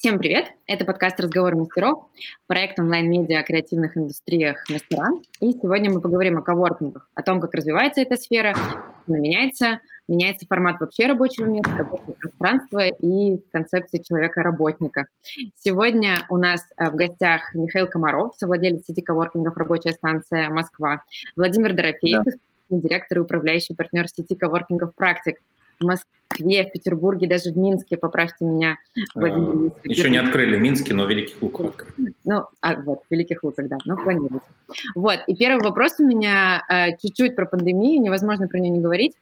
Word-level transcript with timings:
Всем 0.00 0.18
привет! 0.18 0.46
Это 0.66 0.86
подкаст 0.86 1.20
«Разговоры 1.20 1.56
мастеров», 1.56 2.06
проект 2.46 2.78
онлайн-медиа 2.78 3.40
о 3.40 3.42
креативных 3.42 3.98
индустриях 3.98 4.64
«Мастера». 4.70 5.10
И 5.40 5.52
сегодня 5.52 5.90
мы 5.90 6.00
поговорим 6.00 6.38
о 6.38 6.40
коворкингах, 6.40 7.10
о 7.12 7.22
том, 7.22 7.38
как 7.38 7.52
развивается 7.52 8.00
эта 8.00 8.16
сфера, 8.16 8.54
она 9.06 9.18
меняется, 9.18 9.80
меняется 10.08 10.46
формат 10.46 10.80
вообще 10.80 11.06
рабочего 11.06 11.44
места, 11.44 11.76
рабочего 11.76 12.12
пространства 12.12 12.86
и 12.86 13.42
концепция 13.52 14.02
человека-работника. 14.02 15.04
Сегодня 15.58 16.24
у 16.30 16.38
нас 16.38 16.64
э, 16.78 16.88
в 16.88 16.94
гостях 16.94 17.54
Михаил 17.54 17.86
Комаров, 17.86 18.34
совладелец 18.38 18.86
сети 18.86 19.02
коворкингов 19.02 19.54
«Рабочая 19.58 19.92
станция 19.92 20.48
Москва», 20.48 21.02
Владимир 21.36 21.74
Дорофеев, 21.74 22.24
да. 22.24 22.32
директор 22.70 23.18
и 23.18 23.20
управляющий 23.20 23.74
партнер 23.74 24.08
сети 24.08 24.34
коворкингов 24.34 24.94
«Практик», 24.94 25.36
в 25.80 25.84
Москве, 25.84 26.64
в 26.64 26.72
Петербурге, 26.72 27.26
даже 27.26 27.50
в 27.50 27.56
Минске, 27.56 27.96
поправьте 27.96 28.44
меня. 28.44 28.76
А, 29.14 29.26
еще 29.84 30.10
не 30.10 30.18
открыли 30.18 30.56
Минске, 30.56 30.94
но 30.94 31.06
Великих 31.06 31.40
Луках 31.42 31.66
открыли. 31.70 32.14
Ну, 32.24 32.44
а, 32.60 32.76
вот, 32.76 33.00
Великих 33.10 33.42
Луках, 33.42 33.68
да, 33.68 33.78
ну, 33.84 33.96
планируется. 33.96 34.48
Вот, 34.94 35.20
и 35.26 35.34
первый 35.34 35.62
вопрос 35.62 35.94
у 35.98 36.06
меня 36.06 36.62
э, 36.68 36.96
чуть-чуть 37.02 37.34
про 37.34 37.46
пандемию, 37.46 38.00
невозможно 38.00 38.46
про 38.46 38.58
нее 38.58 38.70
не 38.70 38.80
говорить. 38.80 39.14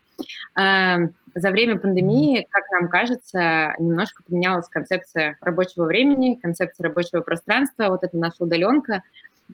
Э, 0.59 1.09
за 1.35 1.51
время 1.51 1.79
пандемии, 1.79 2.47
как 2.51 2.65
нам 2.73 2.89
кажется, 2.89 3.75
немножко 3.79 4.23
поменялась 4.25 4.69
концепция 4.69 5.39
рабочего 5.41 5.85
времени, 5.85 6.35
концепция 6.35 6.89
рабочего 6.89 7.21
пространства, 7.21 7.89
вот 7.89 8.03
эта 8.03 8.17
наша 8.17 8.37
удаленка, 8.41 9.03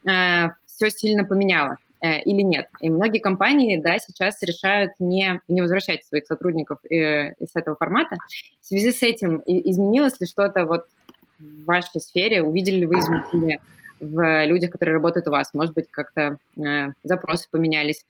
э, 0.05 0.49
все 0.67 0.91
сильно 0.91 1.25
поменяла. 1.25 1.77
Э, 2.05 2.21
или 2.21 2.43
нет. 2.43 2.69
И 2.81 2.91
многие 2.91 3.19
компании, 3.19 3.79
да, 3.79 3.99
сейчас 3.99 4.43
решают 4.43 4.93
не, 4.99 5.41
не 5.49 5.63
возвращать 5.63 6.05
своих 6.05 6.27
сотрудников 6.27 6.79
э, 6.85 7.33
из 7.39 7.49
этого 7.55 7.77
формата. 7.77 8.17
В 8.61 8.67
связи 8.67 8.93
с 8.93 9.03
этим 9.03 9.43
изменилось 9.47 10.21
ли 10.21 10.27
что-то 10.27 10.67
вот 10.67 10.85
в 11.39 11.65
вашей 11.65 12.03
сфере? 12.03 12.43
Увидели 12.43 12.81
ли 12.81 12.87
вы 12.87 12.99
изменения 12.99 13.59
в 14.01 14.45
людях, 14.45 14.73
которые 14.73 14.97
работают 14.97 15.29
у 15.29 15.31
вас? 15.31 15.55
Может 15.55 15.73
быть, 15.73 15.87
как-то 15.91 16.37
э, 16.59 16.89
запросы 17.05 17.49
поменялись, 17.51 18.05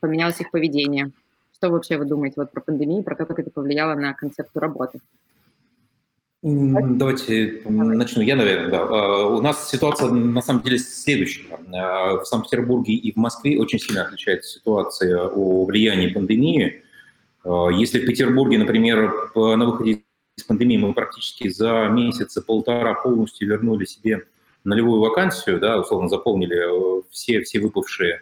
поменялось 0.00 0.40
их 0.40 0.50
поведение? 0.50 1.10
Что 1.54 1.68
вообще 1.68 1.98
вы 1.98 2.06
думаете 2.06 2.36
вот 2.38 2.52
про 2.52 2.62
пандемию, 2.62 3.02
про 3.02 3.16
то, 3.16 3.26
как 3.26 3.38
это 3.38 3.50
повлияло 3.50 3.94
на 3.96 4.14
концепцию 4.14 4.62
работы? 4.62 5.00
Давайте 6.46 7.62
начну 7.64 8.22
я, 8.22 8.36
наверное. 8.36 8.70
Да. 8.70 8.82
А, 8.82 9.26
у 9.28 9.40
нас 9.40 9.70
ситуация 9.70 10.10
на 10.10 10.42
самом 10.42 10.60
деле 10.60 10.76
следующая. 10.76 11.46
А, 11.72 12.18
в 12.18 12.26
Санкт-Петербурге 12.26 12.92
и 12.92 13.12
в 13.12 13.16
Москве 13.16 13.58
очень 13.58 13.78
сильно 13.78 14.02
отличается 14.02 14.58
ситуация 14.58 15.24
о 15.24 15.64
влиянии 15.64 16.08
пандемии. 16.08 16.82
А, 17.44 17.68
если 17.70 17.98
в 17.98 18.04
Петербурге, 18.04 18.58
например, 18.58 19.10
на 19.34 19.64
выходе 19.64 20.02
из 20.36 20.44
пандемии 20.44 20.76
мы 20.76 20.92
практически 20.92 21.48
за 21.48 21.88
месяц, 21.90 22.38
полтора 22.42 22.92
полностью 22.92 23.48
вернули 23.48 23.86
себе 23.86 24.24
нулевую 24.64 25.00
вакансию, 25.00 25.58
да, 25.58 25.80
условно 25.80 26.10
заполнили 26.10 26.98
э, 26.98 27.02
все, 27.10 27.40
все 27.40 27.60
выпавшие, 27.60 28.20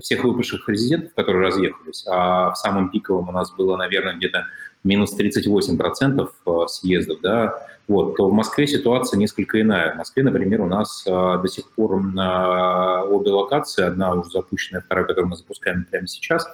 всех 0.00 0.24
выпавших 0.24 0.68
резидентов, 0.68 1.14
которые 1.14 1.46
разъехались, 1.46 2.04
а 2.08 2.50
в 2.50 2.56
самом 2.56 2.90
пиковом 2.90 3.28
у 3.28 3.32
нас 3.32 3.52
было, 3.52 3.76
наверное, 3.76 4.16
где-то 4.16 4.46
минус 4.84 5.18
38% 5.18 6.28
э, 6.46 6.66
съездов, 6.68 7.20
да, 7.20 7.66
вот, 7.90 8.16
то 8.16 8.28
в 8.28 8.32
Москве 8.32 8.68
ситуация 8.68 9.18
несколько 9.18 9.60
иная. 9.60 9.94
В 9.94 9.96
Москве, 9.96 10.22
например, 10.22 10.60
у 10.60 10.66
нас 10.66 11.04
а, 11.08 11.38
до 11.38 11.48
сих 11.48 11.68
пор 11.72 12.00
на 12.00 13.02
обе 13.02 13.32
локации, 13.32 13.82
одна 13.82 14.14
уже 14.14 14.30
запущенная, 14.30 14.80
вторая, 14.80 15.06
которую 15.06 15.30
мы 15.30 15.36
запускаем 15.36 15.84
прямо 15.90 16.06
сейчас, 16.06 16.46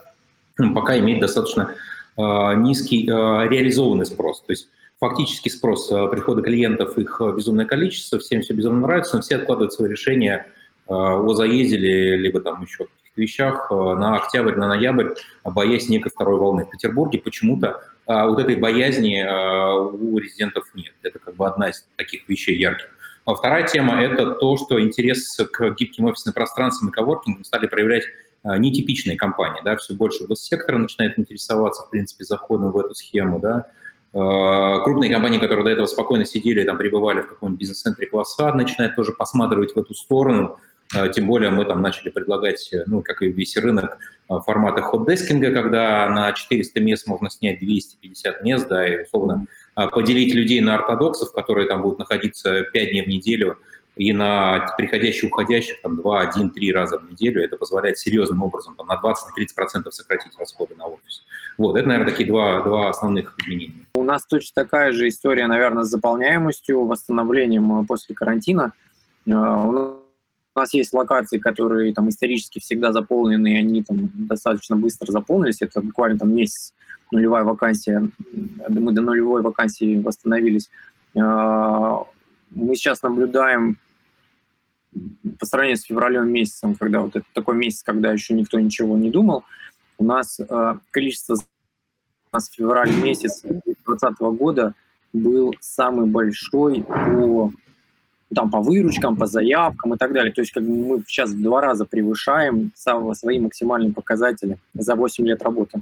пока 0.75 0.99
имеет 0.99 1.21
достаточно 1.21 1.75
а, 2.17 2.55
низкий 2.55 3.05
реализованный 3.05 4.07
спрос. 4.07 4.41
То 4.47 4.53
есть 4.53 4.69
фактически 4.99 5.51
спрос 5.51 5.89
прихода 5.89 6.41
клиентов, 6.41 6.97
их 6.97 7.21
безумное 7.37 7.67
количество, 7.67 8.19
всем 8.19 8.41
все 8.41 8.55
безумно 8.55 8.87
нравится, 8.87 9.17
но 9.17 9.23
все 9.23 9.37
откладывают 9.37 9.75
свои 9.75 9.91
решения 9.91 10.47
о 10.87 11.35
заезде 11.35 11.77
либо 12.17 12.41
там 12.41 12.63
еще 12.63 12.87
вещах 13.15 13.71
на 13.71 14.17
октябрь, 14.17 14.55
на 14.55 14.69
ноябрь, 14.69 15.15
боясь 15.45 15.91
некой 15.91 16.11
второй 16.11 16.39
волны. 16.39 16.65
В 16.65 16.70
Петербурге 16.70 17.19
почему-то 17.19 17.83
а 18.06 18.28
вот 18.28 18.39
этой 18.39 18.55
боязни 18.56 19.18
а, 19.18 19.74
у 19.74 20.18
резидентов 20.18 20.64
нет. 20.74 20.94
Это 21.02 21.18
как 21.18 21.34
бы 21.34 21.46
одна 21.46 21.70
из 21.70 21.86
таких 21.96 22.28
вещей 22.28 22.56
ярких. 22.56 22.89
А 23.24 23.34
вторая 23.34 23.67
тема– 23.67 24.00
это 24.02 24.30
то, 24.30 24.56
что 24.56 24.80
интерес 24.80 25.36
к 25.36 25.70
гибким 25.70 26.05
офисным 26.05 26.33
пространствам 26.33 26.90
и 26.90 26.92
коворкингам 26.92 27.44
стали 27.44 27.67
проявлять 27.67 28.05
а, 28.44 28.56
нетипичные 28.58 29.17
компании. 29.17 29.61
Да? 29.64 29.77
Все 29.77 29.94
больше 29.94 30.24
госсектора 30.27 30.78
начинает 30.78 31.18
интересоваться, 31.18 31.83
в 31.83 31.90
принципе, 31.90 32.24
заходом 32.24 32.70
в 32.70 32.78
эту 32.78 32.94
схему. 32.94 33.40
Да? 33.40 33.67
Крупные 34.12 35.12
компании, 35.12 35.38
которые 35.38 35.64
до 35.64 35.70
этого 35.73 35.86
спокойно 35.86 36.24
сидели, 36.24 36.62
там, 36.62 36.78
пребывали 36.78 37.20
в 37.20 37.28
каком-нибудь 37.28 37.61
бизнес-центре 37.61 38.06
класса, 38.06 38.50
начинают 38.55 38.96
тоже 38.96 39.12
посматривать 39.12 39.74
в 39.74 39.78
эту 39.78 39.92
сторону, 39.94 40.58
тем 41.14 41.27
более 41.27 41.51
мы 41.51 41.64
там 41.64 41.83
начали 41.83 42.11
предлагать, 42.11 42.73
э, 42.73 42.85
ну, 42.86 43.02
как 43.02 43.23
и 43.23 43.29
весь 43.29 43.57
рынок, 43.57 43.98
а, 44.29 44.41
форматы 44.41 44.83
хот-дескинга, 44.83 45.52
когда 45.52 46.08
на 46.08 46.33
400 46.33 46.80
мест 46.80 47.07
можно 47.07 47.30
снять 47.30 47.61
250 47.61 48.42
мест, 48.42 48.69
да, 48.69 48.86
и, 48.86 49.02
условно, 49.05 49.47
а, 49.74 49.89
поделить 49.89 50.35
людей 50.35 50.61
на 50.61 50.74
ортодоксов, 50.77 51.33
которые 51.33 51.69
там 51.69 51.83
будут 51.83 51.98
находиться 51.98 52.63
5 52.63 52.91
дней 52.91 53.02
в 53.02 53.08
неделю, 53.08 53.58
и 53.97 54.13
на 54.13 54.74
приходящих, 54.77 55.33
уходящих 55.33 55.80
там 55.80 55.97
2, 55.97 56.20
1, 56.20 56.51
3 56.51 56.73
раза 56.73 56.98
в 56.98 57.11
неделю. 57.11 57.42
Это 57.42 57.57
позволяет 57.57 57.98
серьезным 57.98 58.42
образом 58.42 58.74
там, 58.77 58.86
на 58.86 59.01
20-30% 59.01 59.91
сократить 59.91 60.39
расходы 60.39 60.74
на 60.77 60.86
офис. 60.86 61.24
Вот, 61.57 61.77
это, 61.77 61.89
наверное, 61.89 62.11
такие 62.11 62.29
два, 62.29 62.61
два 62.61 62.91
основных 62.91 63.35
изменения. 63.39 63.86
У 63.95 64.05
нас 64.05 64.27
точно 64.27 64.64
такая 64.64 64.92
же 64.92 65.08
история, 65.08 65.47
наверное, 65.47 65.85
с 65.85 65.89
заполняемостью, 65.89 66.85
восстановлением 66.85 67.80
э, 67.80 67.86
после 67.86 68.14
карантина. 68.14 68.74
У 69.24 69.30
нас 69.30 69.92
у 70.56 70.58
нас 70.58 70.72
есть 70.72 70.94
локации, 70.94 71.39
которые 71.39 71.92
там 71.92 72.08
исторически 72.08 72.61
всегда 72.61 72.90
заполнены, 72.90 73.52
и 73.52 73.58
они 73.58 73.83
там 73.83 74.11
достаточно 74.14 74.74
быстро 74.74 75.12
заполнились. 75.12 75.61
Это 75.61 75.83
буквально 75.83 76.18
там 76.18 76.34
месяц 76.34 76.72
нулевая 77.12 77.44
вакансия. 77.44 78.08
Мы 78.68 78.92
до 78.92 79.02
нулевой 79.02 79.42
вакансии 79.42 80.00
восстановились. 80.00 80.70
А, 81.14 82.05
мы 82.50 82.74
сейчас 82.74 83.02
наблюдаем 83.02 83.77
по 85.39 85.44
сравнению 85.44 85.77
с 85.77 85.83
февралем 85.83 86.30
месяцем, 86.30 86.74
когда 86.74 87.00
вот 87.00 87.17
это 87.17 87.27
такой 87.34 87.55
месяц, 87.55 87.83
когда 87.83 88.11
еще 88.11 88.33
никто 88.33 88.58
ничего 88.58 88.96
не 88.96 89.11
думал, 89.11 89.44
у 89.98 90.05
нас 90.05 90.40
э, 90.40 90.74
количество 90.90 91.34
у 91.34 92.36
нас 92.36 92.48
февраль 92.48 92.94
месяц 93.02 93.42
2020 93.42 94.18
года 94.38 94.74
был 95.12 95.55
самый 95.61 96.06
большой 96.06 96.83
по 96.83 97.52
там 98.35 98.51
по 98.51 98.61
выручкам, 98.61 99.17
по 99.17 99.27
заявкам 99.27 99.95
и 99.95 99.97
так 99.97 100.13
далее. 100.13 100.33
То 100.33 100.41
есть 100.41 100.53
как 100.53 100.64
мы 100.64 101.03
сейчас 101.07 101.31
в 101.31 101.42
два 101.42 101.61
раза 101.61 101.85
превышаем 101.85 102.73
свои 102.75 103.39
максимальные 103.39 103.92
показатели 103.92 104.59
за 104.75 104.95
8 104.95 105.27
лет 105.27 105.42
работы. 105.42 105.81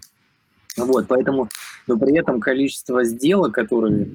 Вот, 0.76 1.06
поэтому, 1.06 1.48
но 1.86 1.96
при 1.96 2.18
этом 2.18 2.40
количество 2.40 3.04
сделок, 3.04 3.54
которые 3.54 4.08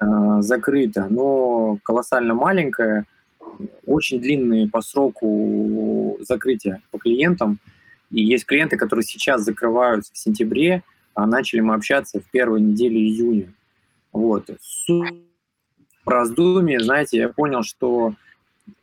э, 0.00 0.06
закрыто, 0.40 1.06
но 1.10 1.78
колоссально 1.82 2.34
маленькое, 2.34 3.04
очень 3.86 4.20
длинные 4.20 4.68
по 4.68 4.80
сроку 4.80 6.18
закрытия 6.20 6.82
по 6.90 6.98
клиентам. 6.98 7.58
И 8.10 8.22
есть 8.22 8.46
клиенты, 8.46 8.76
которые 8.76 9.04
сейчас 9.04 9.42
закрываются 9.42 10.12
в 10.12 10.18
сентябре, 10.18 10.82
а 11.14 11.26
начали 11.26 11.60
мы 11.60 11.74
общаться 11.74 12.20
в 12.20 12.24
первой 12.30 12.60
неделе 12.60 12.98
июня. 12.98 13.52
Вот 14.12 14.48
раздумье, 16.08 16.80
знаете, 16.80 17.18
я 17.18 17.28
понял, 17.28 17.62
что 17.62 18.14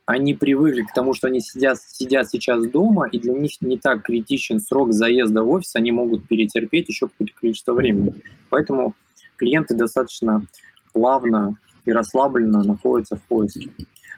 они 0.06 0.34
привыкли 0.34 0.82
к 0.82 0.92
тому, 0.92 1.14
что 1.14 1.28
они 1.28 1.40
сидят, 1.40 1.78
сидят 1.80 2.28
сейчас 2.28 2.66
дома, 2.66 3.08
и 3.08 3.18
для 3.18 3.32
них 3.32 3.52
не 3.60 3.78
так 3.78 4.02
критичен 4.02 4.60
срок 4.60 4.92
заезда 4.92 5.42
в 5.42 5.48
офис, 5.48 5.76
они 5.76 5.92
могут 5.92 6.26
перетерпеть 6.28 6.88
еще 6.88 7.08
какое-то 7.08 7.32
количество 7.34 7.72
времени. 7.72 8.14
Поэтому 8.50 8.94
клиенты 9.36 9.74
достаточно 9.74 10.44
плавно 10.92 11.56
и 11.84 11.92
расслабленно 11.92 12.62
находятся 12.62 13.16
в 13.16 13.22
поиске. 13.22 13.70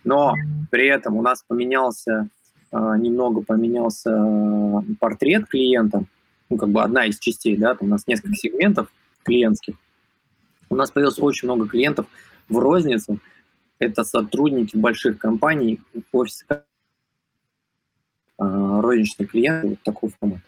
Но 0.04 0.34
при 0.70 0.86
этом 0.86 1.16
у 1.16 1.22
нас 1.22 1.44
поменялся, 1.46 2.28
а, 2.70 2.96
немного 2.96 3.42
поменялся 3.42 4.84
портрет 5.00 5.46
клиента, 5.46 6.04
ну, 6.48 6.56
как 6.56 6.68
бы 6.68 6.82
одна 6.82 7.06
из 7.06 7.18
частей, 7.18 7.56
да, 7.56 7.74
там 7.74 7.88
у 7.88 7.90
нас 7.90 8.06
несколько 8.06 8.34
сегментов 8.34 8.88
клиентских. 9.24 9.74
У 10.68 10.76
нас 10.76 10.90
появилось 10.90 11.18
очень 11.18 11.48
много 11.48 11.68
клиентов, 11.68 12.06
в 12.48 12.58
розницу, 12.58 13.18
это 13.78 14.04
сотрудники 14.04 14.76
больших 14.76 15.18
компаний, 15.18 15.80
офис 16.12 16.44
а, 18.38 18.80
розничный 18.80 19.26
клиент, 19.26 19.64
вот 19.64 19.82
такой 19.82 20.10
формат. 20.18 20.40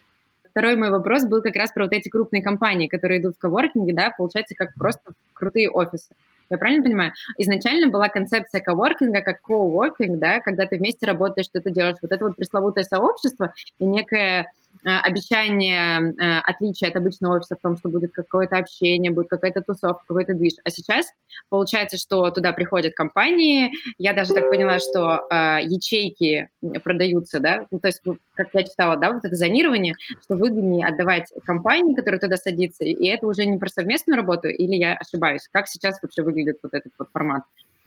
Второй 0.49 0.75
мой 0.75 0.89
вопрос 0.89 1.25
был 1.25 1.41
как 1.41 1.55
раз 1.55 1.71
про 1.71 1.83
вот 1.83 1.93
эти 1.93 2.09
крупные 2.09 2.41
компании, 2.41 2.87
которые 2.87 3.21
идут 3.21 3.35
в 3.35 3.39
коворкинге, 3.39 3.93
да, 3.93 4.13
получается, 4.15 4.55
как 4.55 4.73
просто 4.73 5.13
крутые 5.33 5.69
офисы. 5.69 6.15
Я 6.49 6.57
правильно 6.57 6.83
понимаю? 6.83 7.13
Изначально 7.37 7.89
была 7.89 8.09
концепция 8.09 8.59
коворкинга 8.59 9.21
как 9.21 9.41
коуворкинг, 9.41 10.17
да, 10.17 10.39
когда 10.39 10.65
ты 10.65 10.77
вместе 10.77 11.05
работаешь, 11.05 11.45
что 11.45 11.61
ты 11.61 11.69
делаешь. 11.69 11.97
Вот 12.01 12.11
это 12.11 12.25
вот 12.25 12.35
пресловутое 12.35 12.83
сообщество 12.83 13.53
и 13.77 13.85
некое 13.85 14.51
обещание 14.83 16.13
э, 16.13 16.39
отличия 16.39 16.89
от 16.89 16.95
обычного 16.95 17.37
офиса 17.37 17.55
в 17.55 17.61
том, 17.61 17.77
что 17.77 17.89
будет 17.89 18.13
какое-то 18.13 18.57
общение, 18.57 19.11
будет 19.11 19.29
какая-то 19.29 19.61
тусовка, 19.61 20.03
какой-то 20.07 20.33
движ. 20.33 20.53
А 20.63 20.69
сейчас 20.69 21.07
получается, 21.49 21.97
что 21.97 22.29
туда 22.31 22.53
приходят 22.53 22.93
компании. 22.93 23.71
Я 23.97 24.13
даже 24.13 24.33
так 24.33 24.49
поняла, 24.49 24.79
что 24.79 25.27
э, 25.29 25.63
ячейки 25.63 26.49
продаются, 26.83 27.39
да, 27.39 27.67
ну, 27.71 27.79
то 27.79 27.87
есть, 27.87 28.01
как 28.35 28.47
я 28.53 28.63
читала, 28.63 28.95
да, 28.95 29.11
вот 29.11 29.25
это 29.25 29.35
зонирование, 29.35 29.95
что 30.23 30.35
выгоднее 30.35 30.87
отдавать 30.87 31.31
компании, 31.45 31.95
которые 31.95 32.19
туда 32.19 32.37
садится, 32.37 32.85
и 32.85 33.07
это 33.07 33.27
уже 33.27 33.45
не 33.45 33.57
про 33.57 33.69
совместную 33.69 34.17
работу, 34.17 34.47
или 34.47 34.75
я 34.75 34.93
ошибаюсь? 34.93 35.47
Как 35.51 35.67
сейчас 35.67 36.01
вообще 36.01 36.23
выглядит 36.23 36.59
вот 36.63 36.73
этот 36.73 36.93
вот 36.97 37.09
формат? 37.11 37.43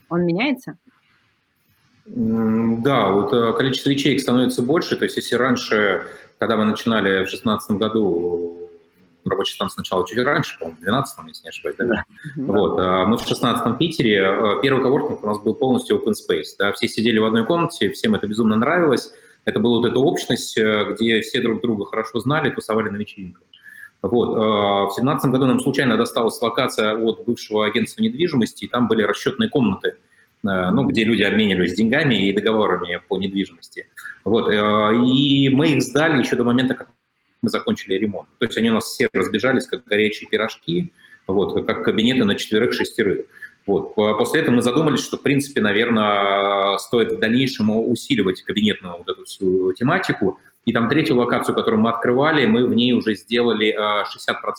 Он 0.08 0.26
меняется? 0.26 0.76
Да, 2.04 3.10
вот 3.10 3.32
э, 3.32 3.52
количество 3.52 3.90
ячеек 3.90 4.20
становится 4.20 4.62
больше. 4.62 4.96
То 4.96 5.04
есть 5.04 5.16
если 5.16 5.36
раньше, 5.36 6.06
когда 6.42 6.56
мы 6.56 6.64
начинали 6.64 7.10
в 7.18 7.30
2016 7.30 7.70
году, 7.76 8.68
рабочий 9.24 9.54
стан 9.54 9.70
сначала 9.70 10.04
чуть 10.04 10.18
раньше, 10.18 10.58
по-моему, 10.58 10.76
в 10.76 10.82
12 10.82 11.28
если 11.28 11.44
не 11.44 11.48
ошибаюсь, 11.50 11.76
да? 11.78 11.84
да. 11.84 12.04
Вот, 12.34 12.80
а 12.80 13.06
мы 13.06 13.16
в 13.16 13.22
16 13.24 13.78
Питере, 13.78 14.16
э, 14.16 14.60
первый 14.60 14.82
коворкинг 14.82 15.22
у 15.22 15.26
нас 15.28 15.38
был 15.38 15.54
полностью 15.54 15.98
open 15.98 16.14
space, 16.14 16.56
да, 16.58 16.72
все 16.72 16.88
сидели 16.88 17.20
в 17.20 17.26
одной 17.26 17.46
комнате, 17.46 17.90
всем 17.90 18.16
это 18.16 18.26
безумно 18.26 18.56
нравилось, 18.56 19.12
это 19.44 19.60
была 19.60 19.78
вот 19.78 19.86
эта 19.86 20.00
общность, 20.00 20.58
э, 20.58 20.84
где 20.90 21.20
все 21.20 21.40
друг 21.40 21.60
друга 21.60 21.84
хорошо 21.84 22.18
знали, 22.18 22.50
тусовали 22.50 22.88
на 22.88 22.96
вечеринках. 22.96 23.44
Вот. 24.02 24.30
В 24.30 24.96
2017 24.96 25.30
году 25.30 25.46
нам 25.46 25.60
случайно 25.60 25.96
досталась 25.96 26.42
локация 26.42 26.96
от 26.96 27.24
бывшего 27.24 27.66
агентства 27.66 28.02
недвижимости, 28.02 28.64
и 28.64 28.68
там 28.68 28.88
были 28.88 29.04
расчетные 29.04 29.48
комнаты– 29.48 29.94
Э, 30.11 30.11
ну, 30.42 30.84
где 30.84 31.04
люди 31.04 31.22
обменивались 31.22 31.74
деньгами 31.74 32.28
и 32.28 32.32
договорами 32.32 33.00
по 33.08 33.18
недвижимости. 33.18 33.86
Вот. 34.24 34.48
Э, 34.48 34.94
и 34.94 35.48
мы 35.50 35.72
их 35.72 35.82
сдали 35.82 36.18
еще 36.18 36.36
до 36.36 36.44
момента, 36.44 36.74
как 36.74 36.88
мы 37.42 37.48
закончили 37.48 37.94
ремонт. 37.94 38.28
То 38.38 38.46
есть 38.46 38.56
они 38.56 38.70
у 38.70 38.74
нас 38.74 38.84
все 38.84 39.08
разбежались, 39.12 39.66
как 39.66 39.84
горячие 39.84 40.28
пирожки, 40.28 40.92
вот, 41.26 41.66
как 41.66 41.84
кабинеты 41.84 42.24
на 42.24 42.34
четверых-шестерых. 42.34 43.26
Вот. 43.66 43.94
После 43.94 44.40
этого 44.40 44.56
мы 44.56 44.62
задумались, 44.62 45.00
что, 45.00 45.16
в 45.16 45.22
принципе, 45.22 45.60
наверное, 45.60 46.76
стоит 46.78 47.12
в 47.12 47.18
дальнейшем 47.20 47.70
усиливать 47.70 48.42
кабинетную 48.42 48.98
вот 48.98 49.08
эту 49.08 49.24
всю 49.24 49.72
тематику. 49.72 50.40
И 50.64 50.72
там 50.72 50.88
третью 50.88 51.16
локацию, 51.16 51.54
которую 51.54 51.80
мы 51.80 51.90
открывали, 51.90 52.46
мы 52.46 52.66
в 52.66 52.74
ней 52.74 52.92
уже 52.92 53.14
сделали 53.14 53.74
60% 53.74 54.04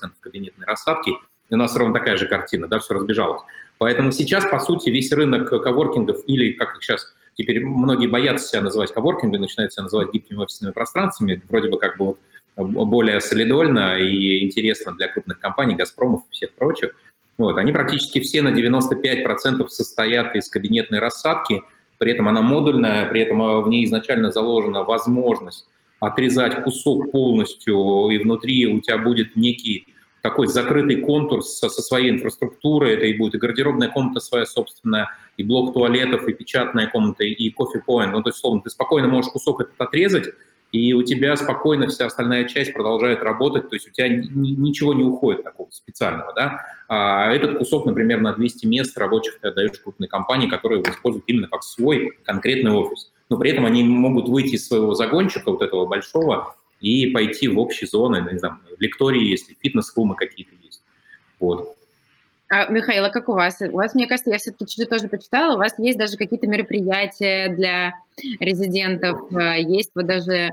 э, 0.03 0.07
кабинетной 0.19 0.65
рассадки. 0.65 1.11
И 1.49 1.53
у 1.53 1.57
нас 1.57 1.75
ровно 1.75 1.93
такая 1.93 2.17
же 2.17 2.27
картина, 2.27 2.67
да, 2.67 2.79
все 2.79 2.93
разбежалось. 2.93 3.41
Поэтому 3.77 4.11
сейчас, 4.11 4.45
по 4.45 4.59
сути, 4.59 4.89
весь 4.89 5.11
рынок 5.11 5.49
коворкингов, 5.49 6.21
или, 6.27 6.53
как 6.53 6.77
их 6.77 6.83
сейчас 6.83 7.13
теперь 7.35 7.65
многие 7.65 8.07
боятся 8.07 8.47
себя 8.47 8.61
называть 8.61 8.93
коворкингами, 8.93 9.41
начинают 9.41 9.73
себя 9.73 9.83
называть 9.83 10.13
гибкими 10.13 10.39
офисными 10.39 10.71
пространствами, 10.71 11.41
вроде 11.49 11.69
бы 11.69 11.77
как 11.77 11.97
бы 11.97 12.15
более 12.55 13.19
солидольно 13.19 13.97
и 13.97 14.43
интересно 14.45 14.93
для 14.93 15.07
крупных 15.07 15.39
компаний, 15.39 15.75
«Газпромов» 15.75 16.21
и 16.29 16.33
всех 16.33 16.53
прочих. 16.53 16.95
Вот, 17.37 17.57
они 17.57 17.71
практически 17.71 18.19
все 18.19 18.43
на 18.43 18.49
95% 18.49 19.67
состоят 19.69 20.35
из 20.35 20.49
кабинетной 20.49 20.99
рассадки, 20.99 21.63
при 21.97 22.11
этом 22.11 22.27
она 22.27 22.41
модульная, 22.41 23.07
при 23.09 23.21
этом 23.21 23.63
в 23.63 23.67
ней 23.69 23.85
изначально 23.85 24.31
заложена 24.31 24.83
возможность 24.83 25.67
отрезать 25.99 26.63
кусок 26.63 27.11
полностью, 27.11 28.09
и 28.09 28.17
внутри 28.17 28.67
у 28.67 28.81
тебя 28.81 28.97
будет 28.97 29.35
некий 29.35 29.87
такой 30.23 30.47
закрытый 30.47 31.01
контур 31.01 31.43
со, 31.43 31.67
со 31.69 31.81
своей 31.81 32.09
инфраструктурой. 32.09 32.93
Это 32.93 33.05
и 33.05 33.17
будет 33.17 33.35
и 33.35 33.37
гардеробная 33.37 33.89
комната 33.89 34.21
своя 34.21 34.45
собственная, 34.45 35.09
и 35.35 35.43
блок 35.43 35.73
туалетов, 35.73 36.27
и 36.27 36.33
печатная 36.33 36.87
комната, 36.87 37.25
и 37.25 37.49
кофе-поинт. 37.49 38.13
Ну, 38.13 38.23
то 38.23 38.29
есть, 38.29 38.39
словно, 38.39 38.61
ты 38.61 38.69
спокойно 38.69 39.09
можешь 39.09 39.31
кусок 39.31 39.59
этот 39.61 39.79
отрезать, 39.79 40.29
и 40.71 40.93
у 40.93 41.03
тебя 41.03 41.35
спокойно 41.35 41.87
вся 41.87 42.05
остальная 42.05 42.45
часть 42.45 42.73
продолжает 42.73 43.21
работать, 43.21 43.69
то 43.69 43.75
есть 43.75 43.87
у 43.89 43.91
тебя 43.91 44.07
ничего 44.07 44.93
не 44.93 45.03
уходит 45.03 45.43
такого 45.43 45.69
специального, 45.71 46.33
да. 46.33 46.61
А 46.87 47.31
этот 47.31 47.57
кусок, 47.57 47.85
например, 47.85 48.21
на 48.21 48.33
200 48.33 48.65
мест 48.65 48.97
рабочих 48.97 49.39
ты 49.41 49.49
отдаешь 49.49 49.77
крупной 49.77 50.07
компании, 50.07 50.47
которая 50.47 50.79
его 50.79 50.89
использует 50.89 51.25
именно 51.27 51.49
как 51.49 51.63
свой 51.63 52.17
конкретный 52.23 52.71
офис. 52.71 53.11
Но 53.29 53.37
при 53.37 53.51
этом 53.51 53.65
они 53.65 53.83
могут 53.83 54.29
выйти 54.29 54.55
из 54.55 54.67
своего 54.67 54.95
загончика, 54.95 55.51
вот 55.51 55.61
этого 55.61 55.85
большого, 55.85 56.55
и 56.83 57.09
пойти 57.11 57.47
в 57.47 57.57
общие 57.57 57.87
зоны, 57.87 58.27
не 58.29 58.37
знаю, 58.37 58.59
лектории 58.77 59.23
есть, 59.23 59.49
фитнес-клубы 59.61 60.15
какие-то 60.15 60.53
есть. 60.61 60.83
Вот. 61.39 61.77
А, 62.49 62.67
Михаил, 62.67 63.05
а 63.05 63.09
как 63.09 63.29
у 63.29 63.33
вас? 63.33 63.61
У 63.61 63.77
вас, 63.77 63.95
мне 63.95 64.05
кажется, 64.05 64.29
я 64.29 64.37
все-таки 64.37 64.65
чуть-чуть 64.65 64.89
тоже 64.89 65.07
почитала, 65.07 65.55
у 65.55 65.57
вас 65.57 65.79
есть 65.79 65.97
даже 65.97 66.17
какие-то 66.17 66.45
мероприятия 66.45 67.47
для 67.55 67.93
резидентов, 68.41 69.31
э, 69.31 69.61
есть 69.61 69.91
вот 69.95 70.07
даже, 70.07 70.33
э, 70.33 70.51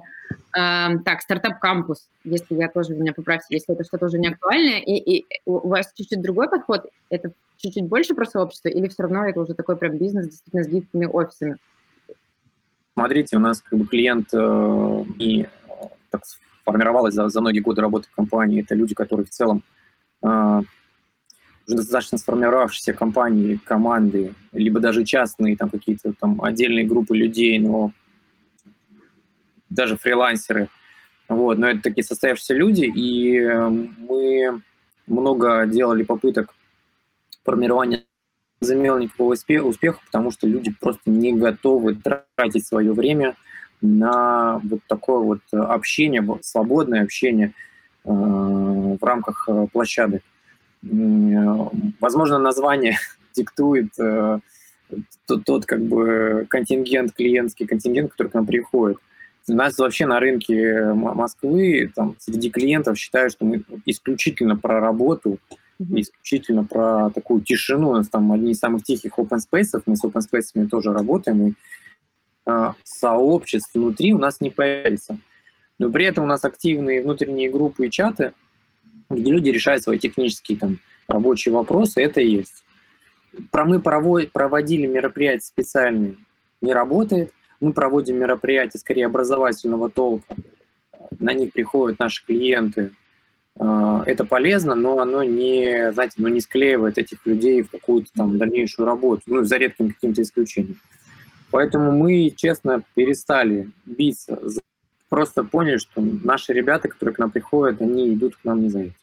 так, 0.54 1.20
стартап-кампус, 1.20 2.08
если 2.22 2.54
я 2.54 2.68
тоже, 2.68 2.94
меня 2.94 3.12
поправьте, 3.12 3.46
если 3.50 3.74
это 3.74 3.82
что-то 3.82 4.06
уже 4.06 4.18
не 4.18 4.28
актуальное, 4.28 4.78
и, 4.78 5.18
и 5.18 5.26
у 5.46 5.68
вас 5.68 5.92
чуть-чуть 5.96 6.22
другой 6.22 6.48
подход, 6.48 6.86
это 7.10 7.32
чуть-чуть 7.56 7.86
больше 7.86 8.14
про 8.14 8.24
сообщество, 8.24 8.68
или 8.68 8.86
все 8.86 9.02
равно 9.02 9.28
это 9.28 9.40
уже 9.40 9.54
такой 9.54 9.76
прям 9.76 9.98
бизнес 9.98 10.26
действительно 10.26 10.62
с 10.62 10.68
гибкими 10.68 11.06
офисами? 11.06 11.56
Смотрите, 12.94 13.36
у 13.36 13.40
нас 13.40 13.60
как 13.62 13.78
бы 13.78 13.86
клиент 13.86 14.28
э, 14.32 15.04
и 15.18 15.48
так 16.10 16.22
сформировалась 16.62 17.14
за, 17.14 17.28
за 17.28 17.40
многие 17.40 17.60
годы 17.60 17.80
работы 17.80 18.08
в 18.08 18.14
компании. 18.14 18.62
Это 18.62 18.74
люди, 18.74 18.94
которые 18.94 19.26
в 19.26 19.30
целом 19.30 19.62
э, 20.22 20.62
уже 21.66 21.76
достаточно 21.76 22.18
сформировавшиеся 22.18 22.92
компании, 22.92 23.60
команды, 23.64 24.34
либо 24.52 24.80
даже 24.80 25.04
частные 25.04 25.56
там 25.56 25.70
какие-то 25.70 26.12
там 26.12 26.42
отдельные 26.42 26.84
группы 26.84 27.16
людей, 27.16 27.58
но 27.58 27.92
даже 29.68 29.96
фрилансеры. 29.96 30.68
Вот, 31.28 31.58
но 31.58 31.68
это 31.68 31.82
такие 31.82 32.02
состоявшиеся 32.02 32.54
люди, 32.54 32.84
и 32.84 33.40
мы 33.40 34.62
много 35.06 35.64
делали 35.66 36.02
попыток 36.02 36.54
формирования 37.44 38.04
замел 38.60 38.98
никакого 38.98 39.32
успеха, 39.32 40.00
потому 40.04 40.32
что 40.32 40.46
люди 40.46 40.74
просто 40.78 41.08
не 41.08 41.32
готовы 41.32 41.94
тратить 42.36 42.66
свое 42.66 42.92
время– 42.92 43.36
на 43.80 44.60
вот 44.64 44.80
такое 44.86 45.18
вот 45.18 45.40
общение, 45.52 46.24
свободное 46.42 47.02
общение 47.02 47.52
э, 48.04 48.10
в 48.10 48.98
рамках 49.02 49.48
э, 49.48 49.66
площадок. 49.72 50.22
Возможно, 50.82 52.38
название 52.38 52.98
диктует 53.34 53.88
э, 53.98 54.40
тот, 55.26 55.44
тот 55.44 55.66
как 55.66 55.82
бы 55.82 56.46
контингент, 56.48 57.12
клиентский 57.12 57.66
контингент, 57.66 58.10
который 58.12 58.28
к 58.28 58.34
нам 58.34 58.46
приходит. 58.46 58.98
У 59.48 59.54
нас 59.54 59.78
вообще 59.78 60.06
на 60.06 60.20
рынке 60.20 60.92
Москвы 60.92 61.90
там, 61.94 62.14
среди 62.18 62.50
клиентов 62.50 62.98
считают, 62.98 63.32
что 63.32 63.44
мы 63.44 63.64
исключительно 63.86 64.56
про 64.56 64.80
работу, 64.80 65.38
mm-hmm. 65.80 66.00
исключительно 66.00 66.64
про 66.64 67.10
такую 67.10 67.40
тишину. 67.40 67.90
У 67.90 67.94
нас 67.94 68.08
там 68.08 68.30
одни 68.32 68.52
из 68.52 68.58
самых 68.58 68.84
тихих 68.84 69.18
open 69.18 69.38
spaces, 69.38 69.82
мы 69.86 69.96
с 69.96 70.04
open 70.04 70.20
spaces 70.20 70.68
тоже 70.68 70.92
работаем, 70.92 71.48
и 71.48 71.52
сообществ 72.84 73.74
внутри 73.74 74.12
у 74.12 74.18
нас 74.18 74.40
не 74.40 74.50
появится. 74.50 75.18
Но 75.78 75.90
при 75.90 76.04
этом 76.04 76.24
у 76.24 76.26
нас 76.26 76.44
активные 76.44 77.02
внутренние 77.02 77.50
группы 77.50 77.86
и 77.86 77.90
чаты, 77.90 78.32
где 79.08 79.30
люди 79.30 79.48
решают 79.48 79.82
свои 79.82 79.98
технические 79.98 80.58
там, 80.58 80.78
рабочие 81.08 81.54
вопросы, 81.54 82.02
это 82.02 82.20
и 82.20 82.28
есть. 82.28 82.64
Про 83.50 83.64
мы 83.64 83.80
проводили 83.80 84.86
мероприятия 84.86 85.46
специальные, 85.46 86.16
не 86.60 86.72
работает. 86.72 87.32
Мы 87.60 87.72
проводим 87.72 88.16
мероприятия 88.16 88.78
скорее 88.78 89.06
образовательного 89.06 89.90
толка. 89.90 90.34
На 91.18 91.32
них 91.32 91.52
приходят 91.52 91.98
наши 91.98 92.24
клиенты. 92.24 92.92
А, 93.58 94.02
это 94.06 94.24
полезно, 94.24 94.74
но 94.74 94.98
оно 94.98 95.22
не, 95.22 95.92
знаете, 95.92 96.14
ну, 96.16 96.28
не 96.28 96.40
склеивает 96.40 96.96
этих 96.96 97.26
людей 97.26 97.62
в 97.62 97.70
какую-то 97.70 98.10
там 98.14 98.38
дальнейшую 98.38 98.86
работу, 98.86 99.22
ну, 99.26 99.44
за 99.44 99.58
редким 99.58 99.90
каким-то 99.90 100.22
исключением. 100.22 100.78
Поэтому 101.50 101.92
мы, 101.92 102.32
честно, 102.36 102.82
перестали 102.94 103.70
биться. 103.84 104.40
Просто 105.08 105.42
поняли, 105.42 105.78
что 105.78 106.00
наши 106.00 106.52
ребята, 106.52 106.88
которые 106.88 107.14
к 107.14 107.18
нам 107.18 107.30
приходят, 107.30 107.80
они 107.80 108.14
идут 108.14 108.36
к 108.36 108.44
нам 108.44 108.62
не 108.62 108.68
за 108.68 108.80
этим. 108.80 108.94